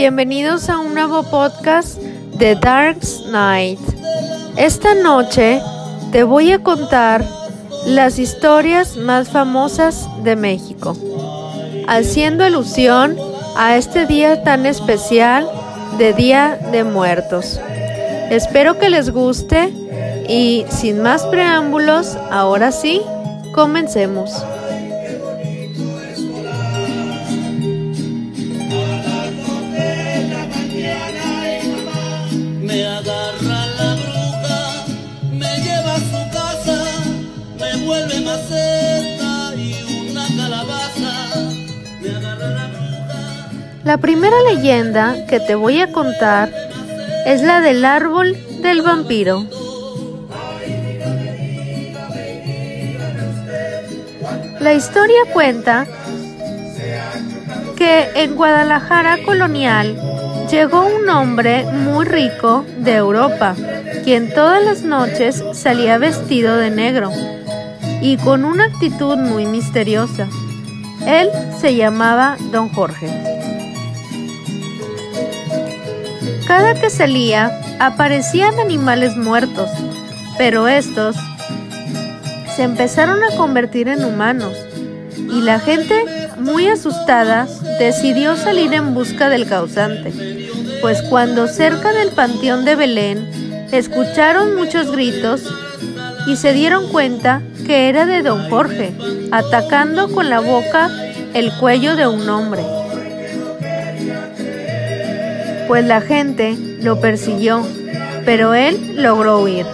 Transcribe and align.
Bienvenidos 0.00 0.70
a 0.70 0.78
un 0.78 0.94
nuevo 0.94 1.24
podcast 1.24 1.98
de 1.98 2.54
Dark 2.54 3.00
Night. 3.30 3.78
Esta 4.56 4.94
noche 4.94 5.60
te 6.10 6.24
voy 6.24 6.52
a 6.52 6.62
contar 6.62 7.22
las 7.84 8.18
historias 8.18 8.96
más 8.96 9.28
famosas 9.28 10.08
de 10.24 10.36
México, 10.36 10.96
haciendo 11.86 12.44
alusión 12.44 13.14
a 13.58 13.76
este 13.76 14.06
día 14.06 14.42
tan 14.42 14.64
especial 14.64 15.46
de 15.98 16.14
Día 16.14 16.58
de 16.72 16.82
Muertos. 16.82 17.60
Espero 18.30 18.78
que 18.78 18.88
les 18.88 19.10
guste 19.10 19.70
y 20.26 20.64
sin 20.70 21.02
más 21.02 21.26
preámbulos, 21.26 22.16
ahora 22.30 22.72
sí, 22.72 23.02
comencemos. 23.52 24.32
La 43.82 43.96
primera 43.96 44.36
leyenda 44.52 45.26
que 45.26 45.40
te 45.40 45.54
voy 45.54 45.80
a 45.80 45.90
contar 45.90 46.52
es 47.24 47.42
la 47.42 47.60
del 47.62 47.84
árbol 47.86 48.36
del 48.60 48.82
vampiro. 48.82 49.46
La 54.60 54.74
historia 54.74 55.20
cuenta 55.32 55.86
que 57.76 58.08
en 58.16 58.36
Guadalajara 58.36 59.22
colonial 59.24 59.96
llegó 60.50 60.84
un 60.84 61.08
hombre 61.08 61.64
muy 61.64 62.04
rico 62.04 62.66
de 62.76 62.96
Europa, 62.96 63.54
quien 64.04 64.34
todas 64.34 64.62
las 64.62 64.82
noches 64.82 65.42
salía 65.54 65.96
vestido 65.96 66.58
de 66.58 66.70
negro 66.70 67.10
y 68.02 68.18
con 68.18 68.44
una 68.44 68.66
actitud 68.66 69.16
muy 69.16 69.46
misteriosa. 69.46 70.28
Él 71.06 71.30
se 71.58 71.74
llamaba 71.74 72.36
Don 72.52 72.68
Jorge. 72.68 73.39
Cada 76.50 76.74
que 76.74 76.90
salía 76.90 77.60
aparecían 77.78 78.58
animales 78.58 79.16
muertos, 79.16 79.70
pero 80.36 80.66
estos 80.66 81.14
se 82.56 82.64
empezaron 82.64 83.22
a 83.22 83.36
convertir 83.36 83.86
en 83.86 84.04
humanos 84.04 84.56
y 85.16 85.42
la 85.42 85.60
gente, 85.60 86.04
muy 86.38 86.66
asustada, 86.66 87.46
decidió 87.78 88.34
salir 88.34 88.74
en 88.74 88.94
busca 88.94 89.28
del 89.28 89.46
causante, 89.46 90.12
pues 90.80 91.02
cuando 91.02 91.46
cerca 91.46 91.92
del 91.92 92.10
panteón 92.10 92.64
de 92.64 92.74
Belén 92.74 93.68
escucharon 93.70 94.56
muchos 94.56 94.90
gritos 94.90 95.42
y 96.26 96.34
se 96.34 96.52
dieron 96.52 96.88
cuenta 96.88 97.42
que 97.64 97.88
era 97.88 98.06
de 98.06 98.22
don 98.22 98.50
Jorge, 98.50 98.92
atacando 99.30 100.10
con 100.10 100.28
la 100.28 100.40
boca 100.40 100.90
el 101.32 101.52
cuello 101.60 101.94
de 101.94 102.08
un 102.08 102.28
hombre. 102.28 102.79
Pues 105.70 105.84
la 105.84 106.00
gente 106.00 106.56
lo 106.82 107.00
persiguió, 107.00 107.64
pero 108.24 108.54
él 108.54 108.96
logró 108.96 109.38
huir. 109.38 109.64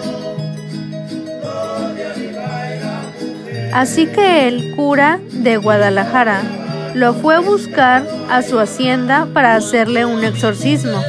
Así 3.73 4.05
que 4.05 4.47
el 4.47 4.75
cura 4.75 5.19
de 5.31 5.57
Guadalajara 5.57 6.43
lo 6.93 7.15
fue 7.15 7.37
a 7.37 7.39
buscar 7.39 8.07
a 8.29 8.43
su 8.43 8.59
hacienda 8.59 9.27
para 9.33 9.55
hacerle 9.55 10.05
un 10.05 10.23
exorcismo. 10.23 11.01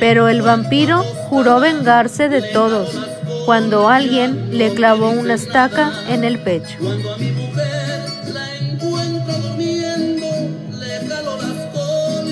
Pero 0.00 0.28
el 0.28 0.40
vampiro 0.40 1.02
juró 1.28 1.60
vengarse 1.60 2.30
de 2.30 2.40
todos 2.40 2.98
cuando 3.44 3.90
alguien 3.90 4.56
le 4.56 4.72
clavó 4.72 5.10
una 5.10 5.34
estaca 5.34 5.92
en 6.08 6.24
el 6.24 6.38
pecho. 6.38 6.78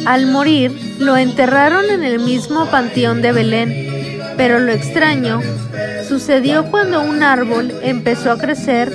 Al 0.06 0.24
morir, 0.24 0.85
lo 0.98 1.16
enterraron 1.16 1.90
en 1.90 2.04
el 2.04 2.18
mismo 2.18 2.66
panteón 2.66 3.22
de 3.22 3.32
Belén, 3.32 4.32
pero 4.36 4.58
lo 4.58 4.72
extraño 4.72 5.40
sucedió 6.08 6.70
cuando 6.70 7.02
un 7.02 7.22
árbol 7.22 7.72
empezó 7.82 8.30
a 8.30 8.38
crecer 8.38 8.92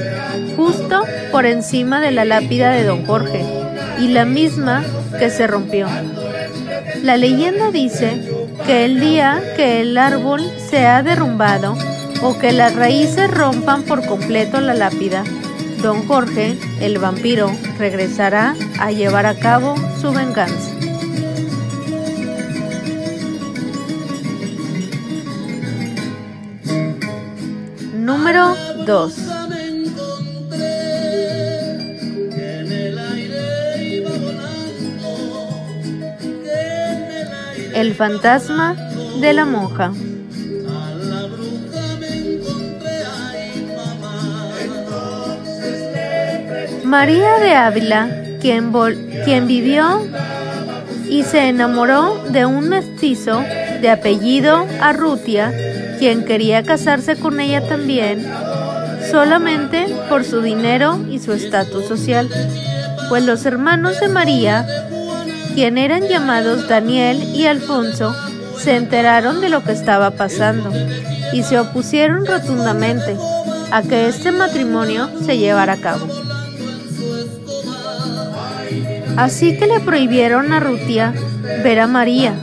justo 0.56 1.04
por 1.32 1.46
encima 1.46 2.02
de 2.02 2.12
la 2.12 2.26
lápida 2.26 2.72
de 2.72 2.84
don 2.84 3.06
Jorge 3.06 3.44
y 4.00 4.08
la 4.08 4.26
misma 4.26 4.84
que 5.20 5.30
se 5.30 5.48
rompió. 5.48 5.88
La 7.04 7.18
leyenda 7.18 7.72
dice 7.72 8.22
que 8.66 8.86
el 8.86 9.00
día 9.00 9.42
que 9.56 9.82
el 9.82 9.98
árbol 9.98 10.44
se 10.70 10.86
ha 10.86 11.04
derrumbado 11.04 11.76
o 12.22 12.38
que 12.38 12.52
las 12.52 12.76
raíces 12.76 13.30
rompan 13.32 13.84
por 13.84 14.06
completo 14.06 14.62
la 14.62 14.74
lápida, 14.74 15.24
don 15.82 16.08
Jorge, 16.08 16.58
el 16.80 17.00
vampiro, 17.00 17.52
regresará 17.80 18.56
a 18.80 18.92
llevar 18.92 19.26
a 19.26 19.36
cabo 19.36 19.76
su 20.00 20.12
venganza. 20.12 20.71
Número 28.12 28.58
2 28.86 29.14
El 37.74 37.94
fantasma 37.96 38.76
de 39.22 39.34
la 39.34 39.46
monja. 39.46 39.94
María 46.84 47.38
de 47.40 47.54
Ávila, 47.54 48.10
quien, 48.42 48.74
quien 49.24 49.48
vivió 49.48 50.06
y 51.08 51.24
se 51.24 51.48
enamoró 51.48 52.22
de 52.30 52.46
un 52.46 52.68
mestizo 52.68 53.42
de 53.82 53.90
apellido 53.90 54.68
Arrutia, 54.82 55.54
quien 56.02 56.26
quería 56.26 56.64
casarse 56.64 57.16
con 57.16 57.40
ella 57.40 57.62
también, 57.68 58.26
solamente 59.12 59.86
por 60.10 60.26
su 60.26 60.42
dinero 60.42 61.00
y 61.08 61.20
su 61.20 61.32
estatus 61.32 61.86
social, 61.86 62.28
pues 63.08 63.24
los 63.24 63.46
hermanos 63.46 64.00
de 64.00 64.08
María, 64.08 64.66
quien 65.54 65.78
eran 65.78 66.08
llamados 66.08 66.68
Daniel 66.68 67.22
y 67.36 67.46
Alfonso, 67.46 68.16
se 68.58 68.78
enteraron 68.78 69.42
de 69.42 69.50
lo 69.50 69.64
que 69.64 69.74
estaba 69.74 70.10
pasando 70.10 70.72
y 71.34 71.44
se 71.44 71.60
opusieron 71.60 72.26
rotundamente 72.26 73.16
a 73.72 73.84
que 73.84 74.08
este 74.08 74.32
matrimonio 74.32 75.08
se 75.24 75.38
llevara 75.38 75.74
a 75.74 75.82
cabo. 75.82 76.08
Así 79.18 79.56
que 79.56 79.68
le 79.68 79.80
prohibieron 79.82 80.52
a 80.52 80.60
Rutia 80.60 81.14
ver 81.64 81.80
a 81.80 81.86
María. 81.86 82.34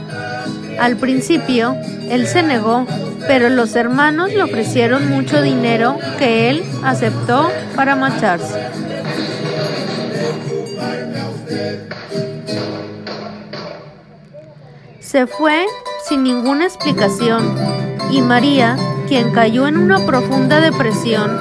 Al 0.79 0.95
principio, 0.95 1.75
él 2.09 2.25
se 2.25 2.41
negó 2.41 2.87
pero 3.27 3.49
los 3.49 3.75
hermanos 3.75 4.31
le 4.31 4.43
ofrecieron 4.43 5.09
mucho 5.09 5.41
dinero 5.41 5.97
que 6.17 6.49
él 6.49 6.63
aceptó 6.83 7.51
para 7.75 7.95
marcharse. 7.95 8.59
Se 14.99 15.25
fue 15.25 15.65
sin 16.07 16.23
ninguna 16.23 16.65
explicación 16.65 17.55
y 18.11 18.21
María, 18.21 18.77
quien 19.07 19.31
cayó 19.31 19.67
en 19.67 19.77
una 19.77 20.05
profunda 20.05 20.59
depresión, 20.61 21.39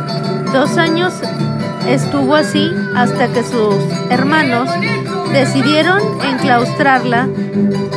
dos 0.52 0.76
años 0.78 1.12
estuvo 1.86 2.34
así 2.34 2.70
hasta 2.94 3.28
que 3.28 3.42
sus 3.42 3.74
hermanos 4.10 4.69
decidieron 5.32 6.00
enclaustrarla 6.22 7.28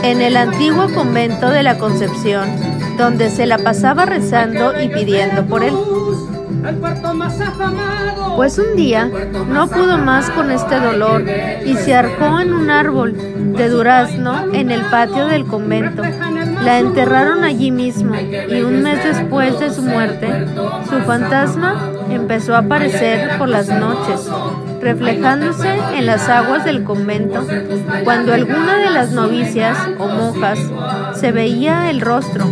en 0.04 0.22
el 0.22 0.38
antiguo 0.38 0.94
convento 0.94 1.50
de 1.50 1.64
la 1.64 1.78
Concepción 1.78 2.50
donde 2.98 3.30
se 3.30 3.46
la 3.46 3.58
pasaba 3.58 4.06
rezando 4.06 4.80
y 4.82 4.90
pidiendo 4.90 5.46
por 5.46 5.64
él. 5.64 5.74
Pues 8.36 8.58
un 8.60 8.76
día 8.76 9.10
no 9.50 9.68
pudo 9.68 9.98
más 9.98 10.30
con 10.30 10.52
este 10.52 10.80
dolor 10.80 11.26
y 11.66 11.76
se 11.76 11.94
arcó 11.94 12.40
en 12.40 12.54
un 12.54 12.70
árbol 12.70 13.16
de 13.56 13.70
durazno 13.70 14.54
en 14.54 14.72
el 14.72 14.82
patio 14.86 15.28
del 15.28 15.46
convento. 15.46 16.04
La 16.64 16.80
enterraron 16.80 17.44
allí 17.44 17.72
mismo 17.72 18.16
y 18.16 18.62
un 18.62 18.84
mes 18.84 19.04
después 19.04 19.60
de 19.60 19.72
su 19.72 19.82
muerte, 19.82 20.46
su 20.88 21.00
fantasma 21.00 21.92
empezó 22.10 22.56
a 22.56 22.60
aparecer 22.60 23.38
por 23.38 23.50
las 23.50 23.68
noches, 23.68 24.30
reflejándose 24.82 25.70
en 25.96 26.06
las 26.06 26.30
aguas 26.30 26.64
del 26.64 26.84
convento. 26.84 27.46
Cuando 28.04 28.34
alguna 28.34 28.78
de 28.78 28.92
las 28.92 29.12
novicias 29.12 29.78
o 29.98 30.08
monjas 30.08 30.60
se 31.22 31.32
veía 31.32 31.92
el 31.92 32.02
rostro, 32.02 32.46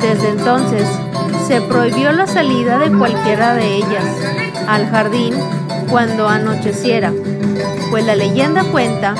desde 0.00 0.30
entonces 0.30 0.88
se 1.46 1.60
prohibió 1.60 2.10
la 2.10 2.26
salida 2.26 2.80
de 2.80 2.90
cualquiera 2.90 3.54
de 3.54 3.76
ellas 3.76 4.04
al 4.66 4.90
jardín 4.90 5.34
cuando 5.88 6.28
anocheciera, 6.28 7.12
pues 7.90 8.04
la 8.04 8.16
leyenda 8.16 8.64
cuenta 8.64 9.14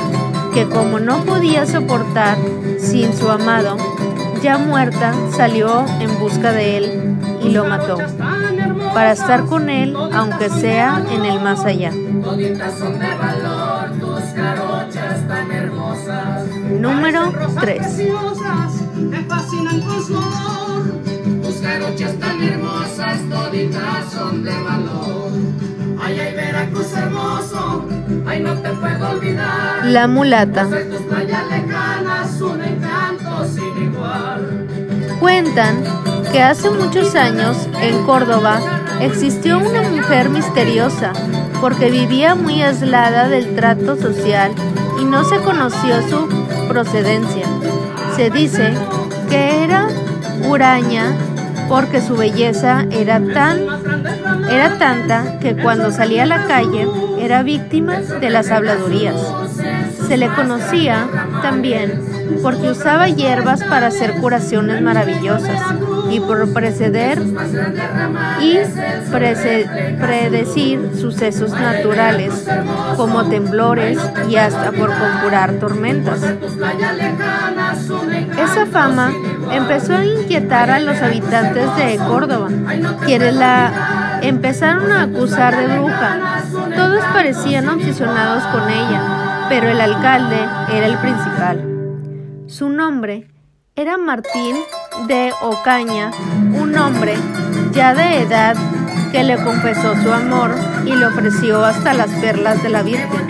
que 0.53 0.65
como 0.65 0.99
no 0.99 1.25
podía 1.25 1.65
soportar 1.65 2.37
sin 2.81 3.17
su 3.17 3.31
amado, 3.31 3.77
ya 4.43 4.59
muerta, 4.59 5.15
salió 5.37 5.87
en 6.01 6.19
busca 6.19 6.51
de 6.51 6.77
él 6.77 7.17
y 7.45 7.51
lo 7.51 7.67
mató, 7.67 7.99
para 8.93 9.13
estar 9.13 9.45
con 9.45 9.71
él, 9.71 9.97
aunque 10.13 10.51
sea 10.51 11.05
en 11.13 11.25
el 11.25 11.39
más 11.41 11.65
allá. 11.65 11.93
Número 16.87 17.33
3. 17.61 17.83
La 29.85 30.07
mulata. 30.07 30.69
Cuentan 35.19 35.85
que 36.31 36.43
hace 36.43 36.71
muchos 36.71 37.17
años 37.17 37.69
en 37.81 38.07
Córdoba 38.07 38.61
existió 39.01 39.59
una 39.59 39.83
mujer 39.83 40.29
misteriosa 40.29 41.13
porque 41.61 41.91
vivía 41.91 42.37
muy 42.37 42.63
aislada 42.63 43.29
del 43.29 43.57
trato 43.57 43.97
social 43.97 44.53
y 45.01 45.05
no 45.05 45.25
se 45.25 45.39
conoció 45.39 46.01
su 46.09 46.46
procedencia. 46.69 47.47
Se 48.15 48.31
dice 48.31 48.73
que 49.29 49.65
era 49.65 49.89
huraña 50.49 51.15
porque 51.69 52.01
su 52.01 52.17
belleza 52.17 52.87
era 52.91 53.21
tan 53.21 53.67
era 54.51 54.79
tanta 54.79 55.39
que 55.41 55.57
cuando 55.57 55.91
salía 55.91 56.23
a 56.23 56.27
la 56.27 56.47
calle 56.47 56.87
era 57.19 57.43
víctima 57.43 57.97
de 57.97 58.31
las 58.31 58.51
habladurías. 58.51 59.17
Se 60.07 60.17
le 60.17 60.29
conocía 60.29 61.09
también 61.43 62.16
porque 62.43 62.71
usaba 62.71 63.09
hierbas 63.09 63.63
para 63.65 63.89
hacer 63.89 64.15
curaciones 64.15 64.81
maravillosas 64.83 65.61
y 66.11 66.21
por 66.21 66.53
preceder 66.53 67.23
y 68.41 68.59
predecir 70.01 70.91
sucesos 70.99 71.51
naturales 71.51 72.47
como 72.97 73.25
temblores 73.25 73.99
y 74.29 74.37
hasta 74.37 74.73
por 74.73 74.91
conjurar 74.91 75.53
tormentas. 75.55 76.21
Esa 78.39 78.67
fama 78.67 79.13
empezó 79.53 79.97
a 79.97 80.05
inquietar 80.05 80.71
a 80.71 80.81
los 80.81 81.01
habitantes 81.01 81.77
de 81.77 81.97
Córdoba, 81.99 82.49
quienes 83.05 83.35
la 83.35 84.19
empezaron 84.23 84.93
a 84.93 85.03
acusar 85.03 85.57
de 85.57 85.79
bruja. 85.79 86.43
Todos 86.75 87.05
parecían 87.13 87.69
obsesionados 87.69 88.45
con 88.45 88.69
ella, 88.69 89.47
pero 89.49 89.69
el 89.69 89.81
alcalde 89.81 90.39
era 90.73 90.87
el 90.87 90.99
principal. 90.99 91.76
Su 92.49 92.69
nombre 92.69 93.27
era 93.75 93.99
Martín 93.99 94.55
de 95.09 95.33
Ocaña, 95.43 96.13
un 96.55 96.79
hombre 96.79 97.15
ya 97.73 97.93
de 97.93 98.23
edad 98.23 98.57
que 99.11 99.25
le 99.25 99.37
confesó 99.43 100.01
su 100.01 100.13
amor 100.13 100.55
y 100.85 100.95
le 100.95 101.07
ofreció 101.07 101.65
hasta 101.65 101.93
las 101.93 102.09
perlas 102.21 102.63
de 102.63 102.69
la 102.69 102.83
Virgen, 102.83 103.27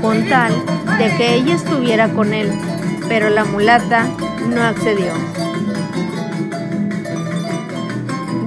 con 0.00 0.26
tal 0.30 0.52
de 0.98 1.14
que 1.16 1.34
ella 1.34 1.56
estuviera 1.56 2.08
con 2.08 2.32
él, 2.32 2.50
pero 3.06 3.28
la 3.28 3.44
mulata 3.44 4.06
no 4.48 4.62
accedió. 4.62 5.12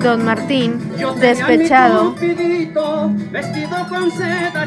Don 0.01 0.25
Martín, 0.25 0.79
despechado, 1.19 2.15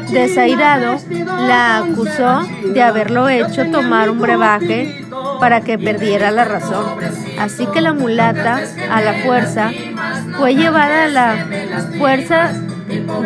desairado, 0.09 0.97
la 1.27 1.79
acusó 1.79 2.47
de 2.73 2.81
haberlo 2.81 3.27
hecho 3.27 3.69
tomar 3.69 4.09
un 4.09 4.19
brebaje 4.19 5.00
para 5.41 5.61
que 5.61 5.79
perdiera 5.79 6.29
la 6.29 6.45
razón. 6.45 6.85
Así 7.39 7.65
que 7.65 7.81
la 7.81 7.93
mulata, 7.93 8.61
a 8.91 9.01
la 9.01 9.13
fuerza, 9.25 9.71
fue 10.37 10.53
llevada 10.53 11.05
a 11.05 11.07
la 11.07 11.47
fuerza 11.97 12.53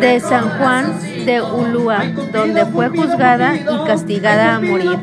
de 0.00 0.20
San 0.20 0.48
Juan 0.58 0.98
de 1.26 1.42
Ulúa, 1.42 2.04
donde 2.32 2.64
fue 2.64 2.88
juzgada 2.88 3.54
y 3.54 3.86
castigada 3.86 4.54
a 4.54 4.60
morir, 4.60 4.98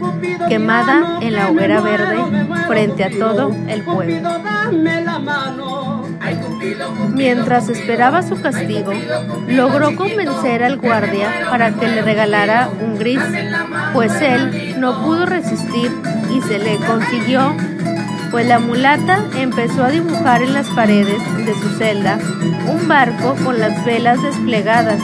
quemada 0.50 1.20
en 1.22 1.34
la 1.34 1.52
hoguera 1.52 1.82
verde 1.82 2.18
frente 2.68 3.04
a 3.04 3.12
todo 3.12 3.56
el 3.68 3.84
pueblo. 3.84 4.30
Mientras 7.14 7.70
esperaba 7.70 8.24
su 8.24 8.42
castigo, 8.42 8.92
logró 9.48 9.96
convencer 9.96 10.64
al 10.64 10.78
guardia 10.78 11.48
para 11.50 11.72
que 11.72 11.88
le 11.88 12.02
regalara 12.02 12.70
un 12.82 12.98
gris, 12.98 13.20
pues 13.94 14.14
él 14.22 14.76
no 14.80 15.04
pudo 15.04 15.26
resistir 15.26 15.92
y 16.32 16.42
se 16.42 16.60
le 16.60 16.78
consiguió, 16.78 17.56
pues 18.32 18.48
la 18.48 18.60
mulata 18.60 19.24
empezó 19.38 19.84
a 19.84 19.90
dibujar 19.90 20.42
en 20.42 20.54
las 20.54 20.68
paredes 20.70 21.22
de 21.46 21.54
su 21.54 21.70
celda 21.78 22.18
un 22.68 22.88
barco 22.88 23.36
con 23.44 23.60
las 23.60 23.86
velas 23.86 24.22
desplegadas 24.24 25.00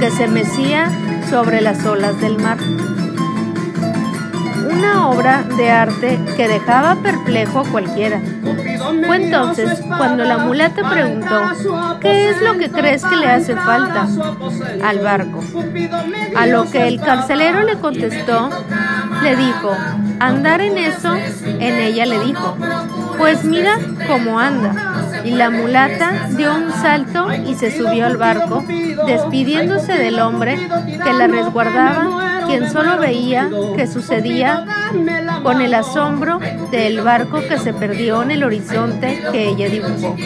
que 0.00 0.10
se 0.10 0.26
mecía 0.26 0.90
sobre 1.28 1.60
las 1.60 1.84
olas 1.84 2.20
del 2.20 2.38
mar. 2.38 2.58
Una 4.70 5.08
obra 5.08 5.44
de 5.56 5.70
arte 5.70 6.18
que 6.36 6.48
dejaba 6.48 6.96
perplejo 6.96 7.60
a 7.60 7.64
cualquiera. 7.64 8.20
Fue 9.06 9.16
entonces 9.16 9.80
cuando 9.96 10.24
la 10.24 10.38
mulata 10.38 10.88
preguntó, 10.88 11.40
¿qué 12.00 12.30
es 12.30 12.40
lo 12.42 12.58
que 12.58 12.70
crees 12.70 13.04
que 13.04 13.16
le 13.16 13.26
hace 13.26 13.54
falta 13.56 14.06
al 14.84 14.98
barco? 15.00 15.42
A 16.36 16.46
lo 16.46 16.70
que 16.70 16.88
el 16.88 17.00
carcelero 17.00 17.62
le 17.62 17.78
contestó, 17.78 18.50
le 19.22 19.36
dijo, 19.36 19.76
andar 20.18 20.60
en 20.60 20.78
eso, 20.78 21.14
en 21.14 21.78
ella 21.78 22.06
le 22.06 22.18
dijo, 22.20 22.56
pues 23.18 23.44
mira 23.44 23.78
cómo 24.06 24.38
anda. 24.38 24.91
Y 25.24 25.30
la 25.30 25.50
mulata 25.50 26.28
dio 26.30 26.54
un 26.54 26.72
salto 26.72 27.28
y 27.32 27.54
se 27.54 27.76
subió 27.76 28.06
al 28.06 28.16
barco, 28.16 28.64
despidiéndose 29.06 29.92
del 29.94 30.18
hombre 30.20 30.58
que 31.02 31.12
la 31.12 31.26
resguardaba, 31.26 32.44
quien 32.46 32.70
solo 32.70 32.98
veía 32.98 33.48
que 33.76 33.86
sucedía 33.86 34.64
con 35.42 35.60
el 35.60 35.74
asombro 35.74 36.40
del 36.70 37.00
barco 37.02 37.40
que 37.40 37.58
se 37.58 37.72
perdió 37.72 38.22
en 38.22 38.32
el 38.32 38.44
horizonte 38.44 39.22
que 39.32 39.48
ella 39.48 39.68
dibujó. 39.68 40.16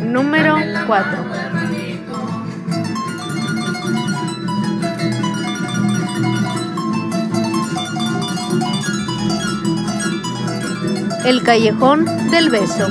Número 0.00 0.56
4. 0.86 1.27
El 11.28 11.42
callejón 11.42 12.06
del 12.30 12.48
beso. 12.48 12.88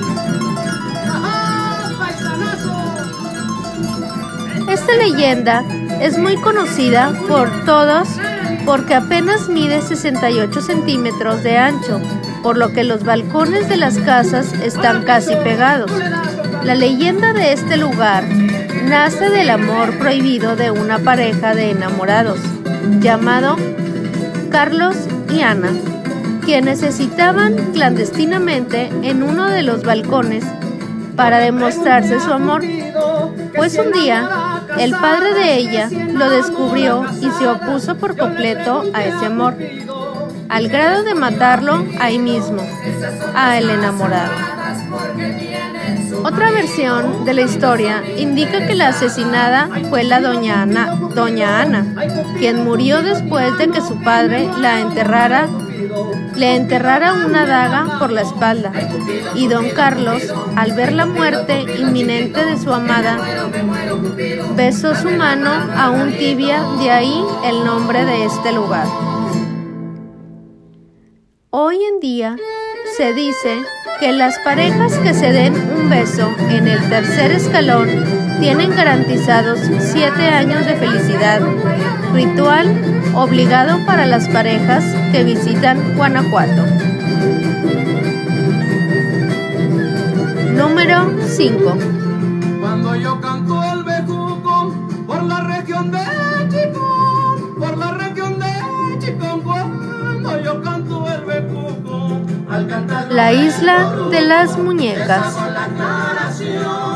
Esta 4.69 4.95
leyenda 4.95 5.63
es 5.99 6.19
muy 6.19 6.35
conocida 6.35 7.11
por 7.27 7.49
todos 7.65 8.07
porque 8.63 8.93
apenas 8.93 9.49
mide 9.49 9.81
68 9.81 10.61
centímetros 10.61 11.41
de 11.41 11.57
ancho, 11.57 11.99
por 12.43 12.59
lo 12.59 12.73
que 12.73 12.83
los 12.83 13.03
balcones 13.03 13.69
de 13.69 13.77
las 13.77 13.97
casas 13.97 14.53
están 14.53 15.03
casi 15.03 15.35
pegados. 15.37 15.89
La 16.63 16.75
leyenda 16.75 17.33
de 17.33 17.53
este 17.53 17.75
lugar 17.75 18.23
nace 18.83 19.31
del 19.31 19.49
amor 19.49 19.97
prohibido 19.97 20.55
de 20.55 20.69
una 20.69 20.99
pareja 20.99 21.55
de 21.55 21.71
enamorados, 21.71 22.39
llamado 22.99 23.55
Carlos 24.51 24.95
y 25.33 25.41
Ana, 25.41 25.71
que 26.47 26.61
necesitaban 26.61 27.73
clandestinamente 27.73 28.89
en 29.03 29.21
uno 29.21 29.49
de 29.49 29.63
los 29.63 29.83
balcones 29.83 30.45
para 31.17 31.39
demostrarse 31.39 32.21
su 32.21 32.31
amor, 32.31 32.63
pues 33.53 33.77
un 33.77 33.91
día 33.91 34.63
el 34.79 34.91
padre 34.91 35.33
de 35.33 35.57
ella 35.57 35.89
lo 35.91 36.29
descubrió 36.29 37.05
y 37.19 37.29
se 37.31 37.49
opuso 37.49 37.97
por 37.97 38.15
completo 38.15 38.85
a 38.93 39.03
ese 39.03 39.25
amor, 39.25 39.55
al 40.47 40.69
grado 40.69 41.03
de 41.03 41.15
matarlo 41.15 41.85
ahí 41.99 42.17
mismo, 42.17 42.61
a 43.35 43.57
el 43.57 43.69
enamorado. 43.69 44.31
Otra 46.23 46.51
versión 46.51 47.25
de 47.25 47.33
la 47.33 47.41
historia 47.41 48.03
indica 48.17 48.65
que 48.65 48.73
la 48.73 48.87
asesinada 48.87 49.67
fue 49.89 50.05
la 50.05 50.21
doña 50.21 50.61
Ana, 50.61 50.97
doña 51.13 51.59
Ana, 51.59 51.85
quien 52.39 52.63
murió 52.63 53.01
después 53.01 53.57
de 53.57 53.67
que 53.67 53.81
su 53.81 54.01
padre 54.01 54.49
la 54.59 54.79
enterrara 54.79 55.49
le 56.35 56.55
enterrara 56.55 57.13
una 57.13 57.45
daga 57.45 57.99
por 57.99 58.11
la 58.11 58.21
espalda 58.21 58.71
y 59.35 59.47
don 59.47 59.69
Carlos, 59.69 60.23
al 60.55 60.73
ver 60.73 60.93
la 60.93 61.05
muerte 61.05 61.65
inminente 61.79 62.45
de 62.45 62.57
su 62.57 62.73
amada, 62.73 63.17
besó 64.55 64.95
su 64.95 65.09
mano 65.11 65.51
aún 65.75 66.13
tibia, 66.17 66.63
de 66.79 66.91
ahí 66.91 67.23
el 67.45 67.65
nombre 67.65 68.05
de 68.05 68.25
este 68.25 68.51
lugar. 68.51 68.87
Hoy 71.49 71.77
en 71.83 71.99
día 71.99 72.35
se 72.97 73.13
dice 73.13 73.57
que 73.99 74.11
las 74.11 74.37
parejas 74.39 74.97
que 74.99 75.13
se 75.13 75.31
den 75.31 75.55
un 75.55 75.89
beso 75.89 76.29
en 76.49 76.67
el 76.67 76.89
tercer 76.89 77.31
escalón 77.31 77.89
tienen 78.39 78.69
garantizados 78.75 79.59
siete 79.79 80.29
años 80.29 80.65
de 80.65 80.75
felicidad, 80.75 81.41
ritual 82.13 82.75
obligado 83.15 83.83
para 83.85 84.05
las 84.05 84.27
parejas 84.29 84.83
que 85.11 85.23
visitan 85.23 85.95
Guanajuato. 85.95 86.65
Número 90.53 91.11
5. 91.25 91.77
Cuando 92.59 92.95
yo 92.95 93.19
canto 93.21 93.63
el 93.63 93.83
bejuco 93.83 94.75
por 95.07 95.23
la 95.23 95.41
región 95.41 95.91
de 95.91 95.99
Chicón, 96.49 97.55
por 97.59 97.77
la 97.77 97.91
región 97.91 98.39
de 98.39 98.99
Chicón, 98.99 99.41
cuando 99.41 100.41
yo 100.41 100.61
canto 100.61 101.07
el 101.11 101.25
bejuco, 101.25 102.21
al 102.49 102.67
cantar 102.67 103.11
La 103.11 103.33
isla 103.33 103.93
de 104.11 104.21
las 104.21 104.57
muñecas. 104.57 105.35
les 106.39 106.86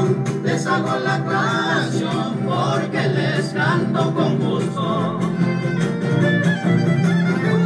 la 0.79 1.19
porque 2.45 3.07
les 3.09 3.49
canto 3.49 4.13
con 4.13 4.39
gusto. 4.39 5.19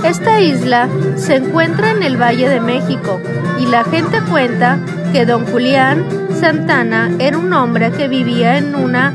Esta 0.03 0.39
isla 0.39 0.87
se 1.15 1.35
encuentra 1.37 1.91
en 1.91 2.03
el 2.03 2.17
Valle 2.17 2.49
de 2.49 2.59
México 2.59 3.19
y 3.59 3.65
la 3.65 3.83
gente 3.83 4.21
cuenta 4.21 4.79
que 5.11 5.25
don 5.25 5.45
Julián 5.47 6.05
Santana 6.39 7.11
era 7.19 7.37
un 7.37 7.51
hombre 7.53 7.91
que 7.91 8.07
vivía 8.07 8.57
en 8.57 8.75
una 8.75 9.13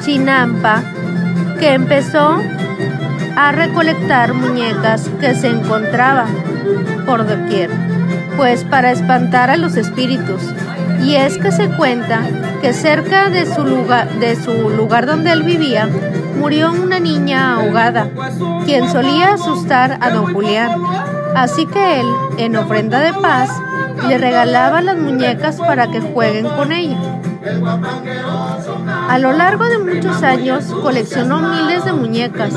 chinampa 0.00 0.82
que 1.60 1.74
empezó 1.74 2.40
a 3.36 3.52
recolectar 3.52 4.34
muñecas 4.34 5.08
que 5.20 5.34
se 5.34 5.48
encontraban 5.48 6.28
por 7.06 7.26
doquier, 7.26 7.70
pues 8.36 8.64
para 8.64 8.92
espantar 8.92 9.50
a 9.50 9.56
los 9.56 9.76
espíritus. 9.76 10.42
Y 11.02 11.16
es 11.16 11.38
que 11.38 11.52
se 11.52 11.68
cuenta 11.68 12.22
que 12.62 12.72
cerca 12.72 13.28
de 13.28 13.44
su 13.44 13.64
lugar, 13.64 14.08
de 14.20 14.36
su 14.36 14.70
lugar 14.70 15.04
donde 15.04 15.32
él 15.32 15.42
vivía 15.42 15.88
murió 16.38 16.70
una 16.70 17.00
niña 17.00 17.56
ahogada, 17.56 18.08
quien 18.64 18.88
solía 18.88 19.34
asustar 19.34 19.98
a 20.00 20.10
don 20.10 20.32
Julián. 20.32 20.70
Así 21.34 21.66
que 21.66 22.00
él, 22.00 22.06
en 22.38 22.56
ofrenda 22.56 23.00
de 23.00 23.12
paz, 23.14 23.50
le 24.06 24.16
regalaba 24.16 24.80
las 24.80 24.96
muñecas 24.96 25.56
para 25.56 25.88
que 25.88 26.00
jueguen 26.00 26.46
con 26.50 26.70
ella. 26.70 26.98
A 29.08 29.18
lo 29.18 29.32
largo 29.32 29.64
de 29.64 29.78
muchos 29.78 30.22
años 30.22 30.64
coleccionó 30.82 31.40
miles 31.40 31.84
de 31.84 31.92
muñecas 31.92 32.54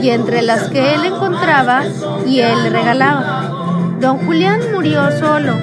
y 0.00 0.10
entre 0.10 0.42
las 0.42 0.68
que 0.68 0.94
él 0.94 1.04
encontraba 1.04 1.82
y 2.24 2.40
él 2.40 2.62
le 2.62 2.70
regalaba. 2.70 3.50
Don 4.00 4.18
Julián 4.18 4.60
murió 4.72 5.10
solo 5.18 5.54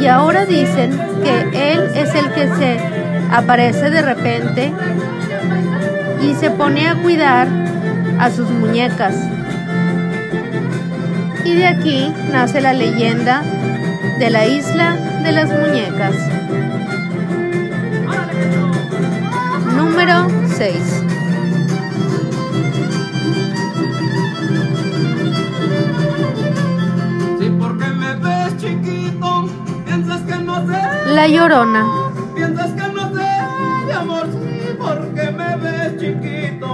y 0.00 0.06
ahora 0.06 0.46
dicen 0.46 0.96
que 1.24 1.72
él 1.72 1.90
es 1.96 2.14
el 2.14 2.32
que 2.32 2.48
se 2.54 3.01
aparece 3.32 3.90
de 3.90 4.02
repente 4.02 4.72
y 6.20 6.34
se 6.34 6.50
pone 6.50 6.88
a 6.88 6.94
cuidar 6.96 7.48
a 8.18 8.30
sus 8.30 8.48
muñecas. 8.50 9.14
Y 11.44 11.54
de 11.54 11.66
aquí 11.66 12.14
nace 12.30 12.60
la 12.60 12.72
leyenda 12.72 13.42
de 14.18 14.30
la 14.30 14.46
isla 14.46 14.96
de 15.24 15.32
las 15.32 15.50
muñecas. 15.50 16.14
Número 19.74 20.28
6. 20.56 21.02
Si 27.40 27.50
porque 27.50 27.92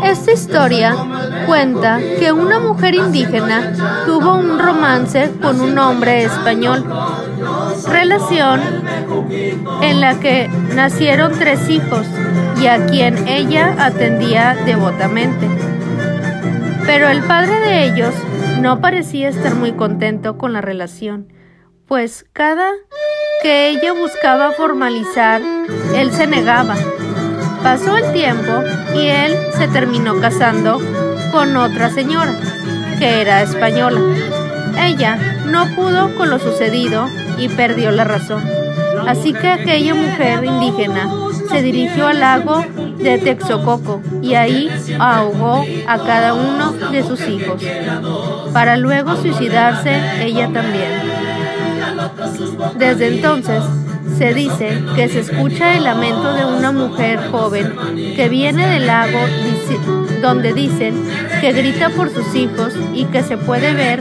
Esta 0.04 0.32
historia 0.32 0.94
cuenta 1.46 1.98
que 2.18 2.32
una 2.32 2.58
mujer 2.58 2.94
indígena 2.94 4.04
tuvo 4.06 4.34
un 4.34 4.58
romance 4.58 5.30
con 5.42 5.60
un 5.60 5.78
hombre 5.78 6.24
español, 6.24 6.84
relación 7.88 8.60
en 9.82 10.00
la 10.00 10.18
que 10.20 10.48
nacieron 10.74 11.32
tres 11.38 11.68
hijos 11.68 12.06
y 12.60 12.66
a 12.66 12.86
quien 12.86 13.28
ella 13.28 13.74
atendía 13.78 14.56
devotamente. 14.64 15.48
Pero 16.86 17.08
el 17.08 17.22
padre 17.22 17.60
de 17.60 17.84
ellos 17.84 18.14
no 18.60 18.80
parecía 18.80 19.28
estar 19.28 19.54
muy 19.54 19.72
contento 19.72 20.38
con 20.38 20.52
la 20.52 20.60
relación, 20.60 21.32
pues 21.86 22.24
cada 22.32 22.70
que 23.42 23.68
ella 23.70 23.92
buscaba 23.92 24.52
formalizar, 24.52 25.40
él 25.94 26.12
se 26.12 26.26
negaba. 26.26 26.76
Pasó 27.62 27.96
el 27.96 28.12
tiempo 28.12 28.62
y 28.94 29.08
él 29.08 29.36
se 29.56 29.68
terminó 29.68 30.20
casando 30.20 30.80
con 31.32 31.56
otra 31.56 31.90
señora, 31.90 32.34
que 32.98 33.20
era 33.20 33.42
española. 33.42 34.00
Ella 34.80 35.18
no 35.46 35.66
pudo 35.74 36.14
con 36.16 36.30
lo 36.30 36.38
sucedido 36.38 37.08
y 37.36 37.48
perdió 37.48 37.90
la 37.90 38.04
razón. 38.04 38.42
Así 39.06 39.32
que 39.32 39.48
aquella 39.48 39.94
mujer 39.94 40.44
indígena 40.44 41.08
se 41.48 41.62
dirigió 41.62 42.06
al 42.08 42.20
lago 42.20 42.64
de 42.98 43.18
Texococo 43.18 44.02
y 44.22 44.34
ahí 44.34 44.70
ahogó 44.98 45.64
a 45.86 45.98
cada 45.98 46.34
uno 46.34 46.72
de 46.72 47.02
sus 47.02 47.26
hijos, 47.28 47.62
para 48.52 48.76
luego 48.76 49.16
suicidarse 49.16 50.22
ella 50.22 50.50
también. 50.52 50.90
Desde 52.76 53.08
entonces, 53.08 53.62
se 54.18 54.34
dice 54.34 54.82
que 54.96 55.08
se 55.08 55.20
escucha 55.20 55.76
el 55.76 55.84
lamento 55.84 56.34
de 56.34 56.44
una 56.44 56.72
mujer 56.72 57.30
joven 57.30 57.72
que 58.16 58.28
viene 58.28 58.66
del 58.66 58.88
lago 58.88 59.20
donde 60.20 60.52
dicen 60.52 61.04
que 61.40 61.52
grita 61.52 61.90
por 61.90 62.10
sus 62.10 62.34
hijos 62.34 62.75
y 62.92 63.04
que 63.04 63.22
se 63.22 63.38
puede 63.38 63.75
ver 63.75 64.00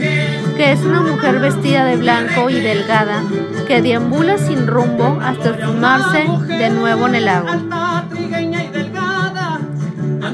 que 0.56 0.72
es 0.72 0.80
una 0.80 1.02
mujer 1.02 1.38
vestida 1.38 1.84
de 1.84 1.96
blanco 1.96 2.50
y 2.50 2.60
delgada 2.60 3.22
que 3.68 3.80
deambula 3.80 4.38
sin 4.38 4.66
rumbo 4.66 5.20
hasta 5.22 5.54
fumarse 5.54 6.26
de 6.48 6.70
nuevo 6.70 7.06
en 7.06 7.14
el 7.14 7.24
lago. 7.24 7.48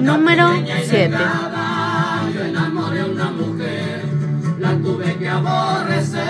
Número 0.00 0.50
7. 0.86 1.14
Yo 2.34 2.40
enamoré 2.42 3.00
a 3.00 3.06
una 3.06 3.30
mujer, 3.30 4.02
la 4.58 4.70
tuve 4.78 5.14
que 5.16 5.28
aborrecer. 5.28 6.22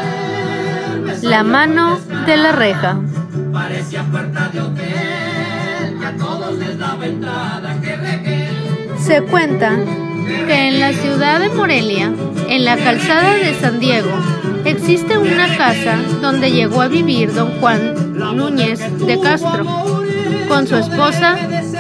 Me 1.05 1.29
La 1.29 1.45
mano 1.45 2.01
de 2.27 2.37
la 2.37 2.53
reja. 2.53 2.99
Parecía 3.55 4.03
puerta 4.03 4.51
de 4.53 4.61
hotel, 4.61 5.97
que 6.01 6.07
a 6.07 6.17
todos 6.17 6.59
les 6.59 6.77
daba 6.77 7.07
entrada, 7.07 7.81
que. 7.81 8.51
Se 8.99 9.23
cuenta 9.23 9.79
que 10.47 10.69
en 10.69 10.81
la 10.81 10.93
ciudad 10.93 11.39
de 11.39 11.51
Morelia, 11.51 12.13
en 12.49 12.65
la 12.65 12.77
calzada 12.77 13.35
de 13.35 13.55
San 13.55 13.79
Diego, 13.79 14.11
existe 14.65 15.17
una 15.17 15.57
casa 15.57 15.97
donde 16.21 16.51
llegó 16.51 16.83
a 16.83 16.89
vivir 16.89 17.33
don 17.33 17.61
Juan 17.61 18.15
Núñez 18.37 18.81
de 19.07 19.21
Castro 19.21 19.65
con 20.49 20.67
su 20.67 20.77
esposa 20.77 21.37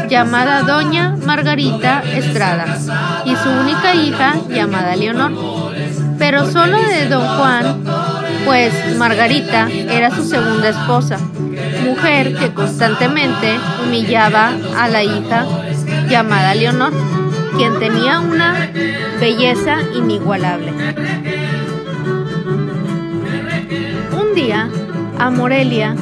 llamada 0.08 0.62
doña 0.62 1.16
Margarita 1.24 2.02
Estrada 2.14 2.78
y 3.24 3.34
su 3.36 3.50
única 3.50 3.94
hija 3.94 4.34
llamada 4.48 4.94
Leonor. 4.94 5.32
Pero 6.18 6.50
solo 6.50 6.78
de 6.78 7.08
don 7.08 7.26
Juan, 7.26 7.82
pues 8.44 8.96
Margarita 8.96 9.68
era 9.70 10.10
su 10.14 10.24
segunda 10.24 10.68
esposa, 10.68 11.18
mujer 11.84 12.36
que 12.36 12.52
constantemente 12.52 13.58
humillaba 13.84 14.52
a 14.76 14.88
la 14.88 15.02
hija 15.02 15.46
llamada 16.08 16.54
Leonor, 16.54 16.92
quien 17.56 17.78
tenía 17.78 18.20
una 18.20 18.70
belleza 19.20 19.78
inigualable. 19.94 20.72
Un 24.12 24.34
día, 24.34 24.68
a 25.18 25.30
Morelia, 25.30 25.94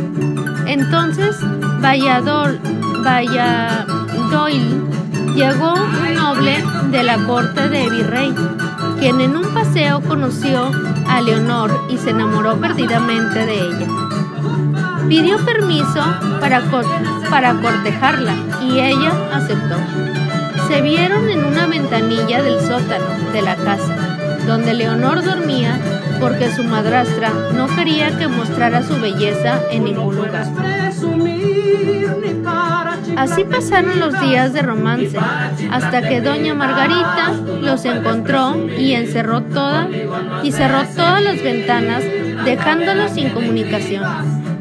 entonces 0.67 1.37
Valladol, 1.81 2.59
Valladolid, 3.05 4.63
llegó 5.35 5.75
un 5.75 6.15
noble 6.15 6.65
de 6.91 7.03
la 7.03 7.19
corte 7.19 7.69
de 7.69 7.89
Virrey, 7.89 8.35
quien 8.99 9.21
en 9.21 9.37
un 9.37 9.55
paseo 9.55 10.01
conoció 10.01 10.71
a 11.13 11.21
Leonor 11.21 11.87
y 11.91 11.99
se 11.99 12.11
enamoró 12.11 12.57
perdidamente 12.57 13.45
de 13.45 13.55
ella. 13.55 13.87
Pidió 15.09 15.37
permiso 15.45 16.03
para, 16.41 16.63
para 17.29 17.61
cortejarla 17.61 18.35
y 18.63 18.81
ella 18.81 19.13
aceptó. 19.33 19.77
Se 20.69 20.81
vieron 20.81 21.29
en 21.29 21.45
una 21.45 21.67
ventanilla 21.67 22.43
del 22.43 22.61
sótano 22.61 23.31
de 23.33 23.43
la 23.43 23.57
casa, 23.57 24.17
donde 24.47 24.73
Leonor 24.73 25.23
dormía 25.23 25.79
porque 26.19 26.51
su 26.51 26.65
madrastra 26.65 27.31
no 27.55 27.67
quería 27.67 28.17
que 28.17 28.29
mostrara 28.29 28.83
su 28.83 28.99
belleza 28.99 29.61
en 29.71 29.85
ningún 29.85 30.17
lugar. 30.17 30.47
Así 33.23 33.45
pasaron 33.45 34.01
los 34.01 34.21
días 34.21 34.53
de 34.53 34.63
romance, 34.63 35.17
hasta 35.71 36.03
que 36.03 36.21
doña 36.21 36.55
Margarita 36.55 37.31
los 37.61 37.85
encontró 37.85 38.57
y 38.77 38.95
encerró 38.95 39.43
toda 39.43 39.87
y 40.43 40.51
cerró 40.51 40.83
todas 40.97 41.23
las 41.23 41.41
ventanas, 41.41 42.03
dejándolos 42.45 43.13
sin 43.13 43.29
comunicación. 43.29 44.03